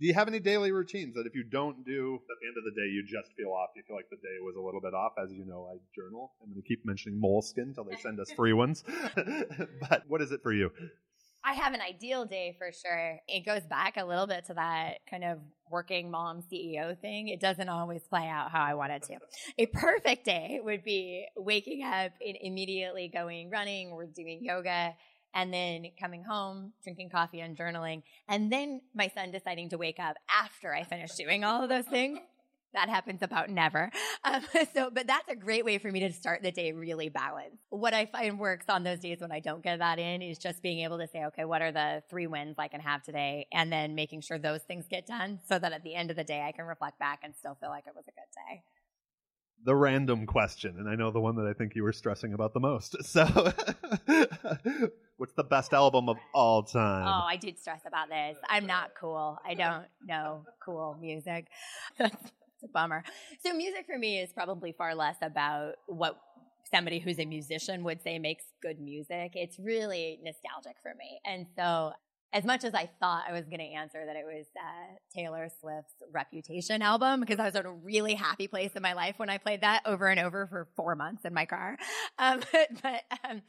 Do 0.00 0.06
you 0.06 0.14
have 0.14 0.28
any 0.28 0.40
daily 0.40 0.72
routines 0.72 1.14
that 1.14 1.26
if 1.26 1.34
you 1.34 1.44
don't 1.44 1.84
do 1.84 2.14
at 2.14 2.36
the 2.40 2.46
end 2.48 2.56
of 2.56 2.64
the 2.64 2.70
day, 2.70 2.88
you 2.88 3.02
just 3.02 3.36
feel 3.36 3.50
off? 3.50 3.68
You 3.76 3.82
feel 3.86 3.96
like 3.96 4.08
the 4.08 4.16
day 4.16 4.40
was 4.40 4.56
a 4.56 4.60
little 4.60 4.80
bit 4.80 4.94
off. 4.94 5.12
As 5.22 5.30
you 5.30 5.44
know, 5.44 5.68
I 5.70 5.76
journal. 5.94 6.32
I'm 6.42 6.48
going 6.48 6.62
to 6.62 6.66
keep 6.66 6.86
mentioning 6.86 7.20
Moleskine 7.20 7.68
until 7.68 7.84
they 7.84 7.96
send 7.96 8.18
us 8.18 8.32
free 8.32 8.54
ones. 8.54 8.82
but 9.90 10.04
what 10.08 10.22
is 10.22 10.32
it 10.32 10.40
for 10.42 10.54
you? 10.54 10.70
I 11.44 11.52
have 11.52 11.74
an 11.74 11.82
ideal 11.82 12.24
day 12.24 12.54
for 12.58 12.70
sure. 12.72 13.18
It 13.28 13.44
goes 13.44 13.62
back 13.62 13.98
a 13.98 14.04
little 14.04 14.26
bit 14.26 14.46
to 14.46 14.54
that 14.54 14.98
kind 15.08 15.24
of 15.24 15.38
working 15.70 16.10
mom 16.10 16.42
CEO 16.50 16.98
thing. 16.98 17.28
It 17.28 17.40
doesn't 17.40 17.68
always 17.68 18.02
play 18.08 18.26
out 18.26 18.50
how 18.50 18.62
I 18.62 18.74
want 18.74 18.92
it 18.92 19.02
to. 19.04 19.16
A 19.58 19.66
perfect 19.66 20.24
day 20.24 20.60
would 20.62 20.82
be 20.82 21.26
waking 21.36 21.82
up 21.82 22.12
and 22.26 22.36
immediately 22.40 23.10
going 23.12 23.50
running 23.50 23.88
or 23.88 24.06
doing 24.06 24.40
yoga 24.42 24.94
and 25.34 25.52
then 25.52 25.86
coming 25.98 26.24
home, 26.24 26.72
drinking 26.82 27.10
coffee 27.10 27.40
and 27.40 27.56
journaling, 27.56 28.02
and 28.28 28.50
then 28.52 28.80
my 28.94 29.08
son 29.08 29.30
deciding 29.30 29.70
to 29.70 29.78
wake 29.78 29.98
up 29.98 30.16
after 30.42 30.74
I 30.74 30.84
finished 30.84 31.16
doing 31.16 31.44
all 31.44 31.62
of 31.62 31.68
those 31.68 31.86
things. 31.86 32.18
That 32.72 32.88
happens 32.88 33.20
about 33.22 33.50
never. 33.50 33.90
Um, 34.22 34.42
so, 34.74 34.90
but 34.90 35.08
that's 35.08 35.28
a 35.28 35.34
great 35.34 35.64
way 35.64 35.78
for 35.78 35.90
me 35.90 35.98
to 36.00 36.12
start 36.12 36.42
the 36.44 36.52
day 36.52 36.70
really 36.70 37.08
balanced. 37.08 37.64
What 37.70 37.94
I 37.94 38.06
find 38.06 38.38
works 38.38 38.66
on 38.68 38.84
those 38.84 39.00
days 39.00 39.18
when 39.20 39.32
I 39.32 39.40
don't 39.40 39.60
get 39.60 39.80
that 39.80 39.98
in 39.98 40.22
is 40.22 40.38
just 40.38 40.62
being 40.62 40.84
able 40.84 40.98
to 40.98 41.08
say, 41.08 41.24
okay, 41.24 41.44
what 41.44 41.62
are 41.62 41.72
the 41.72 42.04
three 42.08 42.28
wins 42.28 42.60
I 42.60 42.68
can 42.68 42.80
have 42.80 43.02
today? 43.02 43.48
And 43.52 43.72
then 43.72 43.96
making 43.96 44.20
sure 44.20 44.38
those 44.38 44.62
things 44.62 44.86
get 44.88 45.04
done 45.04 45.40
so 45.48 45.58
that 45.58 45.72
at 45.72 45.82
the 45.82 45.96
end 45.96 46.10
of 46.10 46.16
the 46.16 46.22
day, 46.22 46.44
I 46.46 46.52
can 46.52 46.64
reflect 46.64 47.00
back 47.00 47.20
and 47.24 47.34
still 47.34 47.56
feel 47.60 47.70
like 47.70 47.88
it 47.88 47.94
was 47.96 48.04
a 48.06 48.12
good 48.12 48.30
day 48.36 48.62
the 49.64 49.74
random 49.74 50.26
question, 50.26 50.76
and 50.78 50.88
I 50.88 50.94
know 50.94 51.10
the 51.10 51.20
one 51.20 51.36
that 51.36 51.46
I 51.46 51.52
think 51.52 51.74
you 51.74 51.82
were 51.82 51.92
stressing 51.92 52.32
about 52.32 52.54
the 52.54 52.60
most. 52.60 52.96
So, 53.10 53.24
what's 55.16 55.32
the 55.34 55.44
best 55.44 55.72
album 55.72 56.08
of 56.08 56.16
all 56.32 56.62
time? 56.62 57.06
Oh, 57.06 57.26
I 57.26 57.36
did 57.36 57.58
stress 57.58 57.80
about 57.86 58.08
this. 58.08 58.36
I'm 58.48 58.66
not 58.66 58.92
cool. 58.98 59.38
I 59.44 59.54
don't 59.54 59.86
know 60.06 60.44
cool 60.64 60.96
music. 61.00 61.48
That's 61.98 62.32
a 62.62 62.68
bummer. 62.68 63.02
So, 63.44 63.52
music 63.52 63.86
for 63.86 63.98
me 63.98 64.20
is 64.20 64.32
probably 64.32 64.72
far 64.72 64.94
less 64.94 65.16
about 65.22 65.74
what 65.86 66.20
somebody 66.72 67.00
who's 67.00 67.18
a 67.18 67.24
musician 67.24 67.82
would 67.84 68.02
say 68.02 68.18
makes 68.18 68.44
good 68.62 68.80
music. 68.80 69.32
It's 69.34 69.58
really 69.58 70.20
nostalgic 70.22 70.76
for 70.82 70.94
me. 70.96 71.20
And 71.24 71.46
so 71.56 71.92
as 72.32 72.44
much 72.44 72.64
as 72.64 72.74
I 72.74 72.88
thought 73.00 73.24
I 73.28 73.32
was 73.32 73.44
going 73.46 73.58
to 73.58 73.64
answer 73.64 74.04
that 74.06 74.16
it 74.16 74.24
was 74.24 74.46
uh, 74.56 74.94
Taylor 75.14 75.48
Swift's 75.60 75.94
Reputation 76.12 76.80
album, 76.80 77.20
because 77.20 77.38
I 77.38 77.46
was 77.46 77.54
in 77.54 77.66
a 77.66 77.72
really 77.72 78.14
happy 78.14 78.46
place 78.46 78.72
in 78.74 78.82
my 78.82 78.92
life 78.92 79.14
when 79.18 79.28
I 79.28 79.38
played 79.38 79.62
that 79.62 79.82
over 79.84 80.06
and 80.06 80.20
over 80.20 80.46
for 80.46 80.68
four 80.76 80.94
months 80.94 81.24
in 81.24 81.34
my 81.34 81.44
car. 81.44 81.76
Um, 82.18 82.40
but, 82.52 82.68
but 82.82 83.02
um, 83.28 83.42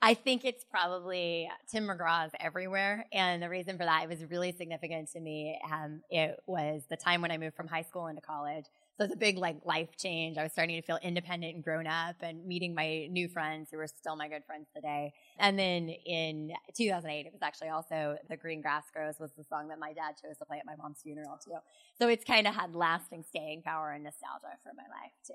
I 0.00 0.14
think 0.14 0.44
it's 0.44 0.64
probably 0.64 1.50
Tim 1.70 1.86
McGraw's 1.88 2.32
Everywhere. 2.38 3.06
And 3.12 3.42
the 3.42 3.48
reason 3.48 3.76
for 3.76 3.84
that, 3.84 4.04
it 4.04 4.08
was 4.08 4.24
really 4.30 4.52
significant 4.52 5.10
to 5.12 5.20
me. 5.20 5.58
Um, 5.70 6.02
it 6.10 6.38
was 6.46 6.82
the 6.88 6.96
time 6.96 7.22
when 7.22 7.30
I 7.30 7.38
moved 7.38 7.56
from 7.56 7.66
high 7.66 7.82
school 7.82 8.06
into 8.06 8.22
college. 8.22 8.66
So 8.98 9.04
it's 9.04 9.14
a 9.14 9.16
big 9.16 9.38
like 9.38 9.58
life 9.64 9.96
change. 9.96 10.38
I 10.38 10.42
was 10.42 10.50
starting 10.50 10.74
to 10.74 10.82
feel 10.82 10.98
independent 11.02 11.54
and 11.54 11.62
grown 11.62 11.86
up 11.86 12.16
and 12.20 12.44
meeting 12.44 12.74
my 12.74 13.06
new 13.06 13.28
friends 13.28 13.68
who 13.70 13.78
are 13.78 13.86
still 13.86 14.16
my 14.16 14.28
good 14.28 14.44
friends 14.44 14.66
today. 14.74 15.12
And 15.38 15.56
then 15.56 15.88
in 15.88 16.52
2008, 16.76 17.26
it 17.26 17.32
was 17.32 17.40
actually 17.40 17.68
also 17.68 18.16
The 18.28 18.36
Green 18.36 18.60
Grass 18.60 18.86
Grows 18.92 19.14
was 19.20 19.30
the 19.38 19.44
song 19.44 19.68
that 19.68 19.78
my 19.78 19.92
dad 19.92 20.16
chose 20.20 20.36
to 20.38 20.44
play 20.44 20.58
at 20.58 20.66
my 20.66 20.74
mom's 20.74 20.98
funeral 21.00 21.38
too. 21.42 21.58
So 21.96 22.08
it's 22.08 22.24
kind 22.24 22.48
of 22.48 22.56
had 22.56 22.74
lasting 22.74 23.22
staying 23.22 23.62
power 23.62 23.92
and 23.92 24.02
nostalgia 24.02 24.58
for 24.64 24.72
my 24.76 24.82
life 24.82 25.12
too. 25.24 25.34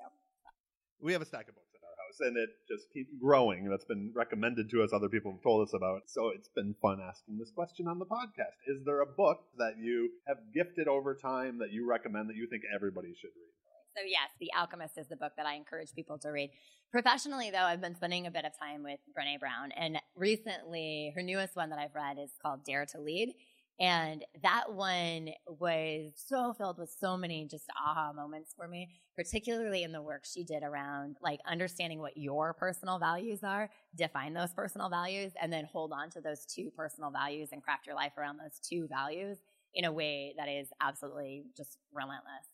We 0.99 1.13
have 1.13 1.21
a 1.21 1.25
stack 1.25 1.47
of 1.47 1.55
books 1.55 1.72
and 2.19 2.37
it 2.37 2.49
just 2.67 2.91
keeps 2.93 3.11
growing. 3.19 3.69
That's 3.69 3.85
been 3.85 4.11
recommended 4.15 4.69
to 4.71 4.83
us. 4.83 4.91
Other 4.93 5.09
people 5.09 5.31
have 5.31 5.41
told 5.41 5.67
us 5.67 5.73
about. 5.73 6.03
So 6.07 6.29
it's 6.29 6.49
been 6.49 6.75
fun 6.81 6.99
asking 7.01 7.37
this 7.37 7.51
question 7.51 7.87
on 7.87 7.99
the 7.99 8.05
podcast. 8.05 8.55
Is 8.67 8.83
there 8.85 9.01
a 9.01 9.05
book 9.05 9.39
that 9.57 9.77
you 9.79 10.11
have 10.27 10.37
gifted 10.53 10.87
over 10.87 11.15
time 11.15 11.59
that 11.59 11.71
you 11.71 11.87
recommend 11.87 12.29
that 12.29 12.35
you 12.35 12.47
think 12.47 12.63
everybody 12.73 13.13
should 13.19 13.31
read? 13.35 13.53
So, 13.95 14.01
yes, 14.07 14.31
The 14.39 14.49
Alchemist 14.57 14.97
is 14.97 15.07
the 15.07 15.15
book 15.15 15.33
that 15.37 15.45
I 15.45 15.53
encourage 15.53 15.93
people 15.93 16.17
to 16.19 16.29
read. 16.29 16.49
Professionally, 16.91 17.51
though, 17.51 17.59
I've 17.59 17.81
been 17.81 17.95
spending 17.95 18.25
a 18.25 18.31
bit 18.31 18.43
of 18.43 18.57
time 18.57 18.83
with 18.83 18.99
Brene 19.15 19.39
Brown. 19.39 19.71
And 19.71 19.99
recently, 20.15 21.11
her 21.15 21.21
newest 21.21 21.55
one 21.55 21.69
that 21.69 21.77
I've 21.77 21.93
read 21.93 22.17
is 22.17 22.31
called 22.41 22.65
Dare 22.65 22.87
to 22.87 22.99
Lead. 22.99 23.33
And 23.79 24.23
that 24.43 24.71
one 24.71 25.29
was 25.47 26.13
so 26.15 26.53
filled 26.53 26.77
with 26.77 26.95
so 26.99 27.17
many 27.17 27.47
just 27.49 27.65
aha 27.83 28.13
moments 28.13 28.53
for 28.55 28.67
me, 28.67 28.89
particularly 29.15 29.83
in 29.83 29.91
the 29.91 30.01
work 30.01 30.25
she 30.25 30.43
did 30.43 30.61
around 30.63 31.17
like 31.21 31.39
understanding 31.47 31.99
what 31.99 32.15
your 32.15 32.53
personal 32.53 32.99
values 32.99 33.43
are, 33.43 33.69
define 33.95 34.33
those 34.33 34.53
personal 34.53 34.89
values, 34.89 35.31
and 35.41 35.51
then 35.51 35.65
hold 35.65 35.91
on 35.91 36.11
to 36.11 36.21
those 36.21 36.45
two 36.45 36.71
personal 36.75 37.09
values 37.09 37.49
and 37.51 37.63
craft 37.63 37.87
your 37.87 37.95
life 37.95 38.13
around 38.17 38.37
those 38.37 38.59
two 38.61 38.87
values 38.87 39.39
in 39.73 39.85
a 39.85 39.91
way 39.91 40.35
that 40.37 40.47
is 40.47 40.69
absolutely 40.79 41.45
just 41.57 41.77
relentless. 41.91 42.45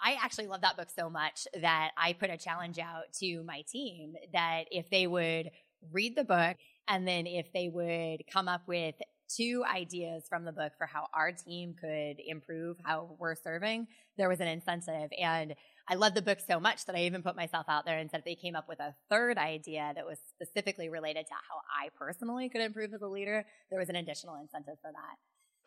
I 0.00 0.16
actually 0.20 0.46
love 0.46 0.60
that 0.62 0.76
book 0.76 0.88
so 0.96 1.08
much 1.08 1.46
that 1.60 1.90
I 1.96 2.12
put 2.12 2.30
a 2.30 2.36
challenge 2.36 2.78
out 2.78 3.12
to 3.20 3.42
my 3.42 3.62
team 3.70 4.14
that 4.32 4.64
if 4.70 4.90
they 4.90 5.06
would 5.06 5.50
read 5.92 6.16
the 6.16 6.24
book 6.24 6.56
and 6.88 7.06
then 7.06 7.26
if 7.26 7.52
they 7.52 7.68
would 7.68 8.22
come 8.32 8.48
up 8.48 8.62
with 8.66 8.94
two 9.28 9.64
ideas 9.64 10.24
from 10.28 10.44
the 10.44 10.52
book 10.52 10.72
for 10.78 10.86
how 10.86 11.06
our 11.14 11.32
team 11.32 11.74
could 11.78 12.16
improve 12.24 12.76
how 12.84 13.16
we're 13.18 13.34
serving, 13.34 13.86
there 14.16 14.28
was 14.28 14.40
an 14.40 14.48
incentive. 14.48 15.10
And 15.20 15.54
I 15.88 15.94
love 15.94 16.14
the 16.14 16.22
book 16.22 16.38
so 16.46 16.60
much 16.60 16.84
that 16.86 16.96
I 16.96 17.04
even 17.04 17.22
put 17.22 17.36
myself 17.36 17.66
out 17.68 17.86
there 17.86 17.98
and 17.98 18.10
said 18.10 18.22
they 18.24 18.34
came 18.34 18.56
up 18.56 18.68
with 18.68 18.80
a 18.80 18.94
third 19.08 19.38
idea 19.38 19.92
that 19.94 20.04
was 20.04 20.18
specifically 20.28 20.88
related 20.88 21.26
to 21.26 21.34
how 21.34 21.60
I 21.68 21.88
personally 21.96 22.48
could 22.48 22.60
improve 22.60 22.92
as 22.92 23.02
a 23.02 23.08
leader, 23.08 23.44
there 23.70 23.78
was 23.78 23.88
an 23.88 23.96
additional 23.96 24.36
incentive 24.36 24.76
for 24.82 24.92
that. 24.92 25.16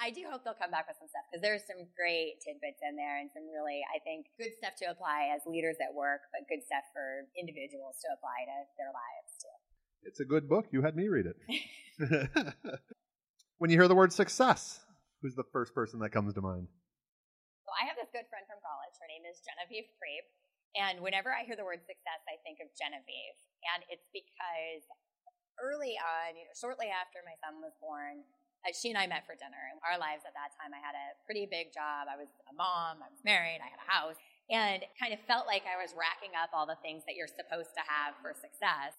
I 0.02 0.10
do 0.10 0.26
hope 0.30 0.42
they'll 0.44 0.58
come 0.58 0.74
back 0.74 0.90
with 0.90 0.98
some 0.98 1.10
stuff 1.10 1.30
because 1.30 1.46
there's 1.46 1.62
some 1.70 1.86
great 1.94 2.42
tidbits 2.42 2.82
in 2.82 2.98
there 2.98 3.22
and 3.22 3.30
some 3.30 3.46
really, 3.54 3.86
I 3.94 4.02
think, 4.02 4.34
good 4.38 4.50
stuff 4.58 4.74
to 4.82 4.90
apply 4.90 5.30
as 5.30 5.46
leaders 5.46 5.78
at 5.78 5.94
work, 5.94 6.26
but 6.34 6.50
good 6.50 6.66
stuff 6.66 6.82
for 6.90 7.30
individuals 7.38 8.02
to 8.02 8.10
apply 8.10 8.50
to 8.50 8.58
their 8.82 8.90
lives 8.90 9.32
too. 9.38 9.58
It's 10.02 10.20
a 10.20 10.26
good 10.26 10.50
book. 10.50 10.74
You 10.74 10.82
had 10.82 10.98
me 10.98 11.06
read 11.08 11.30
it. 11.30 11.38
when 13.62 13.70
you 13.70 13.78
hear 13.78 13.86
the 13.86 13.94
word 13.94 14.10
success, 14.10 14.82
who's 15.22 15.38
the 15.38 15.46
first 15.54 15.78
person 15.78 16.02
that 16.02 16.10
comes 16.10 16.34
to 16.34 16.42
mind? 16.42 16.66
Well, 17.62 17.78
I 17.78 17.86
have 17.86 17.94
this 17.94 18.10
good 18.10 18.26
friend 18.26 18.42
from 18.50 18.58
college. 18.58 18.98
Her 18.98 19.06
name 19.06 19.22
is 19.22 19.38
Genevieve 19.46 19.86
Crabe. 20.02 20.26
And 20.74 20.98
whenever 20.98 21.30
I 21.30 21.46
hear 21.46 21.54
the 21.54 21.62
word 21.62 21.86
success, 21.86 22.26
I 22.26 22.42
think 22.42 22.58
of 22.58 22.74
Genevieve. 22.74 23.38
And 23.70 23.86
it's 23.86 24.10
because 24.10 24.82
early 25.62 25.94
on, 25.94 26.34
you 26.34 26.50
know, 26.50 26.58
shortly 26.58 26.90
after 26.90 27.22
my 27.22 27.38
son 27.38 27.62
was 27.62 27.78
born, 27.78 28.26
uh, 28.66 28.74
she 28.74 28.90
and 28.90 28.98
I 28.98 29.06
met 29.06 29.30
for 29.30 29.38
dinner. 29.38 29.62
And 29.70 29.78
our 29.86 30.02
lives 30.02 30.26
at 30.26 30.34
that 30.34 30.58
time, 30.58 30.74
I 30.74 30.82
had 30.82 30.98
a 30.98 31.14
pretty 31.30 31.46
big 31.46 31.70
job. 31.70 32.10
I 32.10 32.18
was 32.18 32.34
a 32.50 32.58
mom, 32.58 33.06
I 33.06 33.14
was 33.14 33.22
married, 33.22 33.62
I 33.62 33.70
had 33.70 33.78
a 33.78 33.90
house, 33.94 34.18
and 34.50 34.82
kind 34.98 35.14
of 35.14 35.22
felt 35.30 35.46
like 35.46 35.70
I 35.70 35.78
was 35.78 35.94
racking 35.94 36.34
up 36.34 36.50
all 36.50 36.66
the 36.66 36.82
things 36.82 37.06
that 37.06 37.14
you're 37.14 37.30
supposed 37.30 37.78
to 37.78 37.86
have 37.86 38.18
for 38.26 38.34
success. 38.34 38.98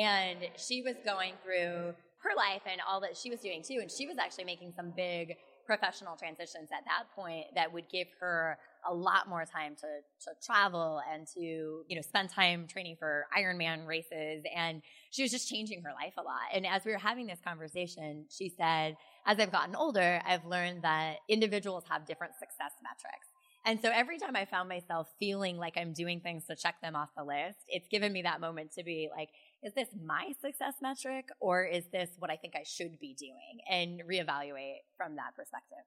And 0.00 0.48
she 0.56 0.80
was 0.80 0.96
going 1.04 1.36
through 1.44 1.92
her 2.18 2.30
life 2.36 2.62
and 2.70 2.80
all 2.88 3.00
that 3.00 3.16
she 3.16 3.30
was 3.30 3.40
doing 3.40 3.62
too. 3.62 3.78
And 3.80 3.90
she 3.90 4.06
was 4.06 4.18
actually 4.18 4.44
making 4.44 4.72
some 4.74 4.92
big 4.96 5.36
professional 5.66 6.16
transitions 6.16 6.70
at 6.72 6.84
that 6.86 7.04
point 7.14 7.44
that 7.54 7.72
would 7.72 7.88
give 7.90 8.08
her 8.20 8.58
a 8.88 8.94
lot 8.94 9.28
more 9.28 9.44
time 9.44 9.76
to, 9.76 9.86
to 10.24 10.30
travel 10.44 11.00
and 11.12 11.26
to, 11.34 11.40
you 11.40 11.94
know, 11.94 12.00
spend 12.00 12.30
time 12.30 12.66
training 12.66 12.96
for 12.98 13.26
Ironman 13.38 13.86
races. 13.86 14.44
And 14.56 14.80
she 15.10 15.22
was 15.22 15.30
just 15.30 15.48
changing 15.48 15.82
her 15.82 15.90
life 15.90 16.14
a 16.16 16.22
lot. 16.22 16.48
And 16.54 16.66
as 16.66 16.84
we 16.86 16.92
were 16.92 16.98
having 16.98 17.26
this 17.26 17.40
conversation, 17.44 18.24
she 18.30 18.48
said, 18.48 18.96
as 19.26 19.38
I've 19.38 19.52
gotten 19.52 19.76
older, 19.76 20.22
I've 20.26 20.46
learned 20.46 20.82
that 20.82 21.16
individuals 21.28 21.84
have 21.90 22.06
different 22.06 22.32
success 22.34 22.72
metrics. 22.82 23.26
And 23.66 23.78
so 23.82 23.90
every 23.92 24.18
time 24.18 24.34
I 24.34 24.46
found 24.46 24.70
myself 24.70 25.08
feeling 25.18 25.58
like 25.58 25.76
I'm 25.76 25.92
doing 25.92 26.20
things 26.20 26.46
to 26.46 26.56
check 26.56 26.80
them 26.80 26.96
off 26.96 27.10
the 27.14 27.24
list, 27.24 27.58
it's 27.68 27.88
given 27.88 28.12
me 28.12 28.22
that 28.22 28.40
moment 28.40 28.72
to 28.78 28.82
be 28.82 29.10
like, 29.14 29.28
is 29.62 29.72
this 29.74 29.88
my 30.04 30.32
success 30.40 30.74
metric 30.80 31.28
or 31.40 31.64
is 31.64 31.84
this 31.92 32.10
what 32.18 32.30
I 32.30 32.36
think 32.36 32.54
I 32.54 32.62
should 32.64 32.98
be 33.00 33.14
doing? 33.18 33.58
And 33.68 34.02
reevaluate 34.08 34.86
from 34.96 35.16
that 35.16 35.34
perspective. 35.36 35.84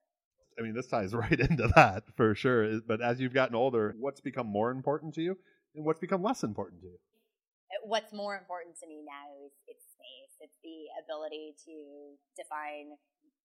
I 0.60 0.62
mean, 0.62 0.74
this 0.74 0.88
ties 0.88 1.14
right 1.16 1.40
into 1.40 1.72
that 1.76 2.04
for 2.16 2.36
sure. 2.36 2.82
But 2.82 3.02
as 3.02 3.20
you've 3.20 3.34
gotten 3.34 3.56
older, 3.56 3.96
what's 3.98 4.22
become 4.22 4.48
more 4.48 4.72
important 4.72 5.14
to 5.16 5.22
you 5.22 5.38
and 5.76 5.86
what's 5.86 6.00
become 6.00 6.22
less 6.22 6.44
important 6.44 6.82
to 6.82 6.88
you? 6.88 6.98
Uh, 7.72 7.88
what's 7.88 8.12
more 8.12 8.38
important 8.38 8.76
to 8.80 8.88
me 8.88 9.02
now 9.06 9.46
is 9.46 9.52
it's 9.68 9.86
space. 9.96 10.36
It's 10.42 10.58
the 10.64 10.92
ability 11.04 11.56
to 11.66 12.16
define 12.36 12.98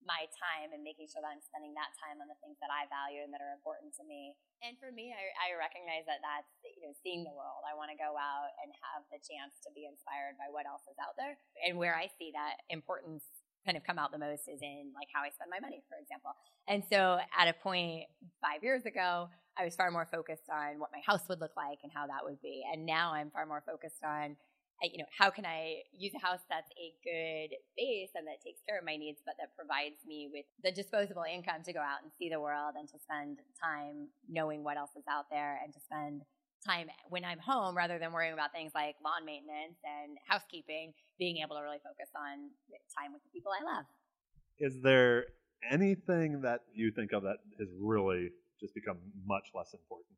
my 0.06 0.30
time 0.38 0.70
and 0.72 0.86
making 0.86 1.10
sure 1.10 1.20
that 1.20 1.28
I'm 1.28 1.42
spending 1.42 1.74
that 1.74 1.92
time 1.98 2.22
on 2.22 2.30
the 2.30 2.38
things 2.38 2.56
that 2.62 2.70
I 2.70 2.86
value 2.86 3.26
and 3.26 3.34
that 3.34 3.42
are 3.42 3.52
important 3.52 3.92
to 3.98 4.06
me. 4.06 4.38
And 4.62 4.78
for 4.78 4.94
me, 4.94 5.12
I, 5.12 5.50
I 5.50 5.58
recognize 5.58 6.06
that 6.06 6.22
that's, 6.22 6.48
you 6.64 6.86
know, 6.86 6.94
seeing 7.02 7.26
the 7.26 7.34
world. 7.34 7.66
I 7.66 7.74
want 7.74 7.90
to 7.90 7.98
go 7.98 8.14
out 8.14 8.54
and 8.62 8.70
have 8.94 9.02
the 9.10 9.18
chance 9.18 9.58
to 9.66 9.70
be 9.74 9.84
inspired 9.84 10.38
by 10.38 10.48
what 10.48 10.64
else 10.64 10.86
is 10.86 10.96
out 11.02 11.18
there. 11.18 11.36
And 11.66 11.76
where 11.76 11.98
I 11.98 12.08
see 12.16 12.30
that 12.32 12.62
importance 12.70 13.26
kind 13.66 13.74
of 13.74 13.82
come 13.82 13.98
out 13.98 14.14
the 14.14 14.22
most 14.22 14.46
is 14.46 14.62
in 14.62 14.94
like 14.94 15.10
how 15.10 15.26
I 15.26 15.34
spend 15.34 15.50
my 15.50 15.58
money, 15.58 15.82
for 15.90 15.98
example. 15.98 16.30
And 16.70 16.86
so 16.86 17.18
at 17.34 17.50
a 17.50 17.54
point 17.58 18.06
five 18.38 18.62
years 18.62 18.86
ago, 18.86 19.26
I 19.58 19.64
was 19.66 19.74
far 19.74 19.90
more 19.90 20.06
focused 20.06 20.46
on 20.46 20.78
what 20.78 20.94
my 20.94 21.02
house 21.02 21.26
would 21.28 21.40
look 21.40 21.56
like 21.56 21.82
and 21.82 21.90
how 21.90 22.06
that 22.06 22.22
would 22.22 22.40
be. 22.40 22.62
And 22.62 22.86
now 22.86 23.12
I'm 23.12 23.30
far 23.34 23.44
more 23.44 23.62
focused 23.66 24.04
on, 24.06 24.36
you 24.82 24.98
know, 24.98 25.08
how 25.16 25.30
can 25.30 25.46
I 25.46 25.82
use 25.96 26.12
a 26.14 26.20
house 26.20 26.44
that's 26.50 26.68
a 26.76 26.92
good 27.00 27.56
base 27.76 28.10
and 28.14 28.26
that 28.26 28.44
takes 28.44 28.60
care 28.68 28.78
of 28.78 28.84
my 28.84 28.96
needs, 28.96 29.20
but 29.24 29.34
that 29.40 29.56
provides 29.56 30.04
me 30.06 30.28
with 30.30 30.44
the 30.62 30.70
disposable 30.70 31.24
income 31.24 31.62
to 31.64 31.72
go 31.72 31.80
out 31.80 32.02
and 32.02 32.12
see 32.18 32.28
the 32.28 32.40
world 32.40 32.74
and 32.78 32.88
to 32.88 32.98
spend 33.00 33.38
time 33.56 34.08
knowing 34.28 34.64
what 34.64 34.76
else 34.76 34.92
is 34.96 35.04
out 35.08 35.26
there 35.30 35.60
and 35.64 35.72
to 35.72 35.80
spend 35.80 36.22
time 36.64 36.88
when 37.08 37.24
I'm 37.24 37.38
home 37.38 37.76
rather 37.76 37.98
than 37.98 38.12
worrying 38.12 38.32
about 38.32 38.52
things 38.52 38.72
like 38.74 38.96
lawn 39.04 39.24
maintenance 39.24 39.80
and 39.84 40.18
housekeeping, 40.28 40.92
being 41.18 41.38
able 41.38 41.56
to 41.56 41.62
really 41.62 41.80
focus 41.80 42.10
on 42.16 42.50
time 42.92 43.12
with 43.12 43.22
the 43.22 43.30
people 43.32 43.52
I 43.52 43.64
love. 43.64 43.84
Is 44.58 44.80
there 44.82 45.26
anything 45.70 46.42
that 46.42 46.60
you 46.74 46.90
think 46.90 47.12
of 47.12 47.22
that 47.22 47.38
has 47.58 47.68
really 47.80 48.30
just 48.60 48.74
become 48.74 48.98
much 49.26 49.48
less 49.54 49.72
important? 49.72 50.16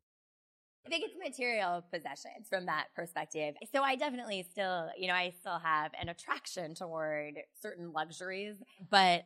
I 0.85 0.89
think 0.89 1.03
it's 1.05 1.15
material 1.21 1.83
possessions 1.91 2.47
from 2.49 2.65
that 2.65 2.87
perspective. 2.95 3.55
So 3.73 3.83
I 3.83 3.95
definitely 3.95 4.47
still, 4.49 4.89
you 4.97 5.07
know, 5.07 5.13
I 5.13 5.33
still 5.39 5.59
have 5.59 5.91
an 5.99 6.09
attraction 6.09 6.73
toward 6.73 7.35
certain 7.61 7.91
luxuries, 7.91 8.55
but 8.89 9.25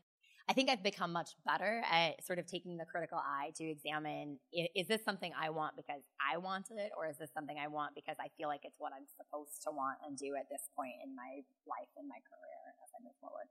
I 0.49 0.53
think 0.53 0.69
I've 0.69 0.83
become 0.83 1.13
much 1.13 1.31
better 1.45 1.81
at 1.89 2.23
sort 2.25 2.37
of 2.37 2.47
taking 2.47 2.75
the 2.75 2.83
critical 2.83 3.17
eye 3.17 3.51
to 3.55 3.63
examine 3.63 4.39
is 4.51 4.87
this 4.87 5.03
something 5.05 5.31
I 5.39 5.51
want 5.51 5.77
because 5.77 6.01
I 6.19 6.37
want 6.37 6.67
it, 6.69 6.91
or 6.97 7.07
is 7.07 7.17
this 7.17 7.31
something 7.33 7.55
I 7.57 7.67
want 7.67 7.95
because 7.95 8.17
I 8.19 8.27
feel 8.35 8.49
like 8.49 8.61
it's 8.63 8.75
what 8.77 8.91
I'm 8.91 9.07
supposed 9.15 9.63
to 9.63 9.71
want 9.71 9.99
and 10.05 10.17
do 10.17 10.35
at 10.37 10.49
this 10.51 10.67
point 10.75 10.95
in 11.03 11.15
my 11.15 11.39
life 11.65 11.87
and 11.95 12.09
my 12.09 12.19
career 12.27 12.75
as 12.83 12.91
I 12.91 13.03
move 13.03 13.15
forward. 13.21 13.47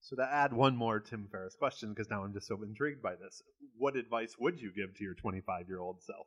So 0.00 0.16
to 0.16 0.26
add 0.26 0.52
one 0.52 0.74
more 0.74 0.98
Tim 0.98 1.28
Ferriss 1.30 1.54
question, 1.54 1.90
because 1.90 2.10
now 2.10 2.24
I'm 2.24 2.32
just 2.32 2.48
so 2.48 2.60
intrigued 2.62 3.02
by 3.02 3.14
this, 3.14 3.42
what 3.78 3.94
advice 3.94 4.34
would 4.40 4.60
you 4.60 4.72
give 4.74 4.96
to 4.96 5.04
your 5.04 5.14
25 5.14 5.68
year 5.68 5.78
old 5.78 6.02
self? 6.02 6.26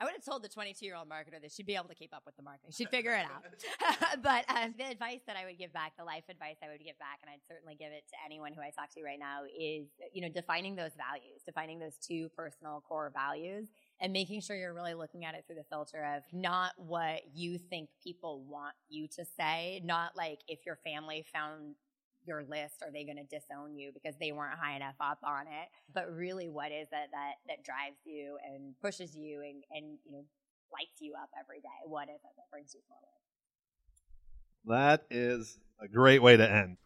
I 0.00 0.04
would 0.04 0.14
have 0.14 0.24
told 0.24 0.44
the 0.44 0.48
22 0.48 0.86
year 0.86 0.94
old 0.94 1.08
marketer 1.08 1.40
that 1.42 1.50
she'd 1.50 1.66
be 1.66 1.74
able 1.74 1.88
to 1.88 1.94
keep 1.94 2.14
up 2.14 2.22
with 2.24 2.36
the 2.36 2.42
marketing. 2.42 2.72
She'd 2.72 2.88
figure 2.88 3.12
it 3.12 3.26
out. 3.26 4.22
but 4.22 4.44
um, 4.48 4.74
the 4.78 4.88
advice 4.90 5.20
that 5.26 5.36
I 5.36 5.44
would 5.44 5.58
give 5.58 5.72
back, 5.72 5.96
the 5.98 6.04
life 6.04 6.22
advice 6.28 6.56
I 6.62 6.68
would 6.68 6.84
give 6.84 6.98
back, 6.98 7.18
and 7.22 7.30
I'd 7.30 7.42
certainly 7.48 7.74
give 7.74 7.90
it 7.90 8.04
to 8.10 8.16
anyone 8.24 8.52
who 8.52 8.60
I 8.60 8.70
talk 8.70 8.90
to 8.94 9.02
right 9.02 9.18
now 9.18 9.42
is, 9.44 9.88
you 10.12 10.22
know, 10.22 10.28
defining 10.28 10.76
those 10.76 10.92
values, 10.94 11.42
defining 11.44 11.80
those 11.80 11.96
two 11.96 12.28
personal 12.36 12.82
core 12.88 13.10
values 13.12 13.68
and 14.00 14.12
making 14.12 14.40
sure 14.40 14.56
you're 14.56 14.74
really 14.74 14.94
looking 14.94 15.24
at 15.24 15.34
it 15.34 15.44
through 15.46 15.56
the 15.56 15.64
filter 15.64 16.04
of 16.16 16.22
not 16.32 16.72
what 16.76 17.22
you 17.34 17.58
think 17.58 17.88
people 18.02 18.44
want 18.48 18.74
you 18.88 19.08
to 19.08 19.24
say, 19.24 19.82
not 19.84 20.16
like 20.16 20.38
if 20.46 20.60
your 20.64 20.78
family 20.84 21.24
found 21.32 21.74
your 22.28 22.44
list 22.44 22.82
are 22.82 22.92
they 22.92 23.04
going 23.04 23.16
to 23.16 23.24
disown 23.24 23.74
you 23.74 23.90
because 23.92 24.14
they 24.20 24.30
weren't 24.30 24.58
high 24.58 24.76
enough 24.76 24.94
up 25.00 25.18
on 25.24 25.46
it 25.46 25.68
but 25.94 26.14
really 26.14 26.48
what 26.48 26.70
is 26.70 26.88
it 26.92 27.08
that 27.10 27.34
that 27.48 27.64
drives 27.64 27.98
you 28.04 28.36
and 28.46 28.74
pushes 28.80 29.16
you 29.16 29.40
and 29.40 29.64
and 29.72 29.98
you 30.04 30.12
know 30.12 30.24
lights 30.72 31.00
you 31.00 31.14
up 31.20 31.30
every 31.40 31.60
day 31.60 31.80
what 31.86 32.08
is 32.08 32.20
it 32.22 32.34
that 32.36 32.50
brings 32.52 32.74
you 32.74 32.80
forward 32.86 33.08
that 34.66 35.06
is 35.10 35.58
a 35.80 35.88
great 35.88 36.22
way 36.22 36.36
to 36.36 36.48
end 36.48 36.76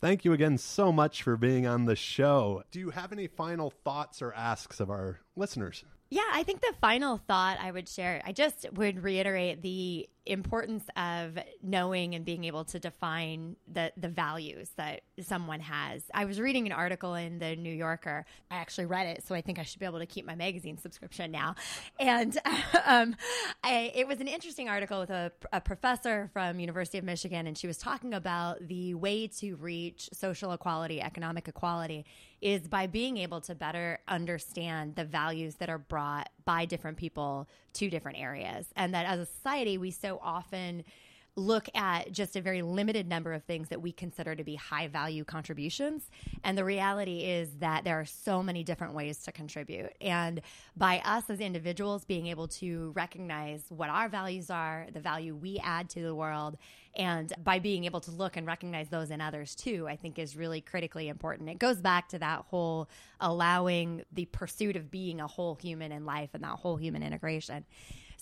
Thank 0.00 0.24
you 0.24 0.32
again 0.32 0.56
so 0.56 0.92
much 0.92 1.22
for 1.22 1.36
being 1.36 1.66
on 1.66 1.84
the 1.84 1.94
show. 1.94 2.62
Do 2.70 2.80
you 2.80 2.88
have 2.88 3.12
any 3.12 3.26
final 3.26 3.70
thoughts 3.70 4.22
or 4.22 4.32
asks 4.32 4.80
of 4.80 4.88
our 4.88 5.20
listeners? 5.36 5.84
Yeah, 6.08 6.22
I 6.32 6.42
think 6.42 6.62
the 6.62 6.72
final 6.80 7.18
thought 7.18 7.58
I 7.60 7.70
would 7.70 7.88
share, 7.88 8.22
I 8.24 8.32
just 8.32 8.66
would 8.72 9.04
reiterate 9.04 9.60
the 9.60 10.08
importance 10.26 10.84
of 10.96 11.38
knowing 11.62 12.14
and 12.14 12.24
being 12.24 12.44
able 12.44 12.64
to 12.64 12.78
define 12.78 13.56
the 13.72 13.92
the 13.96 14.08
values 14.08 14.70
that 14.76 15.02
someone 15.20 15.60
has. 15.60 16.02
I 16.12 16.24
was 16.24 16.40
reading 16.40 16.66
an 16.66 16.72
article 16.72 17.14
in 17.14 17.38
the 17.38 17.56
New 17.56 17.72
Yorker. 17.72 18.24
I 18.50 18.56
actually 18.56 18.86
read 18.86 19.06
it, 19.06 19.24
so 19.26 19.34
I 19.34 19.40
think 19.40 19.58
I 19.58 19.62
should 19.62 19.80
be 19.80 19.86
able 19.86 19.98
to 19.98 20.06
keep 20.06 20.26
my 20.26 20.34
magazine 20.34 20.78
subscription 20.78 21.30
now. 21.30 21.54
And 21.98 22.36
um, 22.84 23.16
I, 23.64 23.92
it 23.94 24.06
was 24.06 24.20
an 24.20 24.28
interesting 24.28 24.68
article 24.68 25.00
with 25.00 25.10
a, 25.10 25.32
a 25.52 25.60
professor 25.60 26.30
from 26.32 26.60
University 26.60 26.98
of 26.98 27.04
Michigan, 27.04 27.46
and 27.46 27.56
she 27.56 27.66
was 27.66 27.78
talking 27.78 28.14
about 28.14 28.66
the 28.66 28.94
way 28.94 29.26
to 29.38 29.56
reach 29.56 30.10
social 30.12 30.52
equality, 30.52 31.00
economic 31.00 31.48
equality, 31.48 32.04
is 32.40 32.68
by 32.68 32.86
being 32.86 33.16
able 33.18 33.40
to 33.42 33.54
better 33.54 33.98
understand 34.08 34.96
the 34.96 35.04
values 35.04 35.56
that 35.56 35.68
are 35.68 35.78
brought 35.78 36.28
by 36.44 36.64
different 36.64 36.96
people 36.96 37.48
to 37.74 37.90
different 37.90 38.18
areas, 38.18 38.66
and 38.76 38.94
that 38.94 39.06
as 39.06 39.20
a 39.20 39.26
society 39.26 39.78
we 39.78 39.90
so 39.90 40.18
often 40.22 40.84
look 41.36 41.68
at 41.74 42.12
just 42.12 42.36
a 42.36 42.40
very 42.40 42.62
limited 42.62 43.08
number 43.08 43.32
of 43.32 43.44
things 43.44 43.68
that 43.68 43.80
we 43.80 43.92
consider 43.92 44.34
to 44.34 44.44
be 44.44 44.54
high 44.56 44.88
value 44.88 45.24
contributions. 45.24 46.10
And 46.44 46.56
the 46.56 46.64
reality 46.64 47.20
is 47.20 47.50
that 47.60 47.84
there 47.84 48.00
are 48.00 48.04
so 48.04 48.42
many 48.42 48.64
different 48.64 48.94
ways 48.94 49.18
to 49.24 49.32
contribute. 49.32 49.92
And 50.00 50.40
by 50.76 51.00
us 51.04 51.30
as 51.30 51.40
individuals 51.40 52.04
being 52.04 52.26
able 52.26 52.48
to 52.48 52.92
recognize 52.94 53.62
what 53.68 53.90
our 53.90 54.08
values 54.08 54.50
are, 54.50 54.86
the 54.92 55.00
value 55.00 55.34
we 55.34 55.58
add 55.58 55.88
to 55.90 56.02
the 56.02 56.14
world, 56.14 56.56
and 56.94 57.32
by 57.42 57.60
being 57.60 57.84
able 57.84 58.00
to 58.00 58.10
look 58.10 58.36
and 58.36 58.46
recognize 58.46 58.88
those 58.88 59.10
in 59.10 59.20
others 59.20 59.54
too, 59.54 59.86
I 59.88 59.96
think 59.96 60.18
is 60.18 60.36
really 60.36 60.60
critically 60.60 61.08
important. 61.08 61.48
It 61.48 61.58
goes 61.58 61.80
back 61.80 62.08
to 62.08 62.18
that 62.18 62.46
whole 62.48 62.88
allowing 63.20 64.02
the 64.12 64.24
pursuit 64.26 64.74
of 64.74 64.90
being 64.90 65.20
a 65.20 65.26
whole 65.26 65.54
human 65.54 65.92
in 65.92 66.04
life 66.04 66.30
and 66.34 66.42
that 66.42 66.56
whole 66.56 66.76
human 66.76 67.02
integration. 67.02 67.64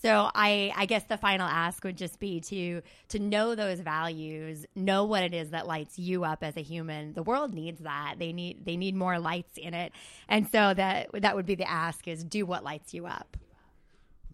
So 0.00 0.30
I, 0.34 0.72
I 0.76 0.86
guess 0.86 1.04
the 1.04 1.16
final 1.16 1.46
ask 1.46 1.82
would 1.84 1.96
just 1.96 2.20
be 2.20 2.40
to 2.42 2.82
to 3.08 3.18
know 3.18 3.54
those 3.54 3.80
values, 3.80 4.64
know 4.76 5.04
what 5.04 5.22
it 5.22 5.34
is 5.34 5.50
that 5.50 5.66
lights 5.66 5.98
you 5.98 6.24
up 6.24 6.44
as 6.44 6.56
a 6.56 6.62
human. 6.62 7.14
The 7.14 7.22
world 7.22 7.54
needs 7.54 7.80
that. 7.80 8.16
They 8.18 8.32
need 8.32 8.64
they 8.64 8.76
need 8.76 8.94
more 8.94 9.18
lights 9.18 9.56
in 9.56 9.74
it, 9.74 9.92
and 10.28 10.46
so 10.50 10.74
that 10.74 11.08
that 11.14 11.34
would 11.34 11.46
be 11.46 11.54
the 11.54 11.68
ask: 11.68 12.06
is 12.06 12.22
do 12.22 12.46
what 12.46 12.62
lights 12.62 12.94
you 12.94 13.06
up. 13.06 13.36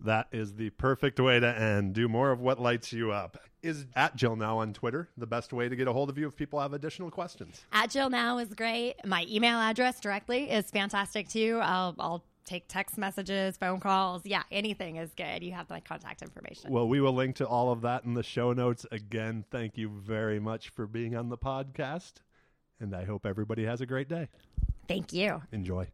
That 0.04 0.28
is 0.32 0.54
the 0.54 0.68
perfect 0.70 1.18
way 1.18 1.40
to 1.40 1.58
end. 1.58 1.94
Do 1.94 2.08
more 2.08 2.30
of 2.30 2.40
what 2.40 2.60
lights 2.60 2.92
you 2.92 3.10
up. 3.12 3.38
Is 3.62 3.86
at 3.96 4.14
Jill 4.14 4.36
Now 4.36 4.58
on 4.58 4.74
Twitter 4.74 5.08
the 5.16 5.26
best 5.26 5.54
way 5.54 5.70
to 5.70 5.76
get 5.76 5.88
a 5.88 5.92
hold 5.94 6.10
of 6.10 6.18
you 6.18 6.28
if 6.28 6.36
people 6.36 6.60
have 6.60 6.74
additional 6.74 7.10
questions? 7.10 7.62
At 7.72 7.88
Jill 7.88 8.10
Now 8.10 8.36
is 8.36 8.52
great. 8.52 8.96
My 9.06 9.24
email 9.30 9.58
address 9.58 10.00
directly 10.00 10.50
is 10.50 10.70
fantastic 10.70 11.30
too. 11.30 11.58
I'll, 11.62 11.94
I'll 11.98 12.24
take 12.44 12.68
text 12.68 12.98
messages, 12.98 13.56
phone 13.56 13.80
calls. 13.80 14.22
Yeah, 14.24 14.42
anything 14.50 14.96
is 14.96 15.12
good. 15.14 15.42
You 15.42 15.52
have 15.52 15.68
my 15.70 15.80
contact 15.80 16.22
information. 16.22 16.72
Well, 16.72 16.88
we 16.88 17.00
will 17.00 17.14
link 17.14 17.36
to 17.36 17.46
all 17.46 17.72
of 17.72 17.80
that 17.82 18.04
in 18.04 18.14
the 18.14 18.22
show 18.22 18.52
notes. 18.52 18.86
Again, 18.92 19.44
thank 19.50 19.76
you 19.76 19.88
very 19.88 20.38
much 20.38 20.68
for 20.70 20.86
being 20.86 21.16
on 21.16 21.28
the 21.28 21.38
podcast. 21.38 22.14
And 22.80 22.94
I 22.94 23.04
hope 23.04 23.26
everybody 23.26 23.64
has 23.64 23.80
a 23.80 23.86
great 23.86 24.08
day. 24.08 24.28
Thank 24.88 25.12
you. 25.12 25.42
Enjoy. 25.52 25.88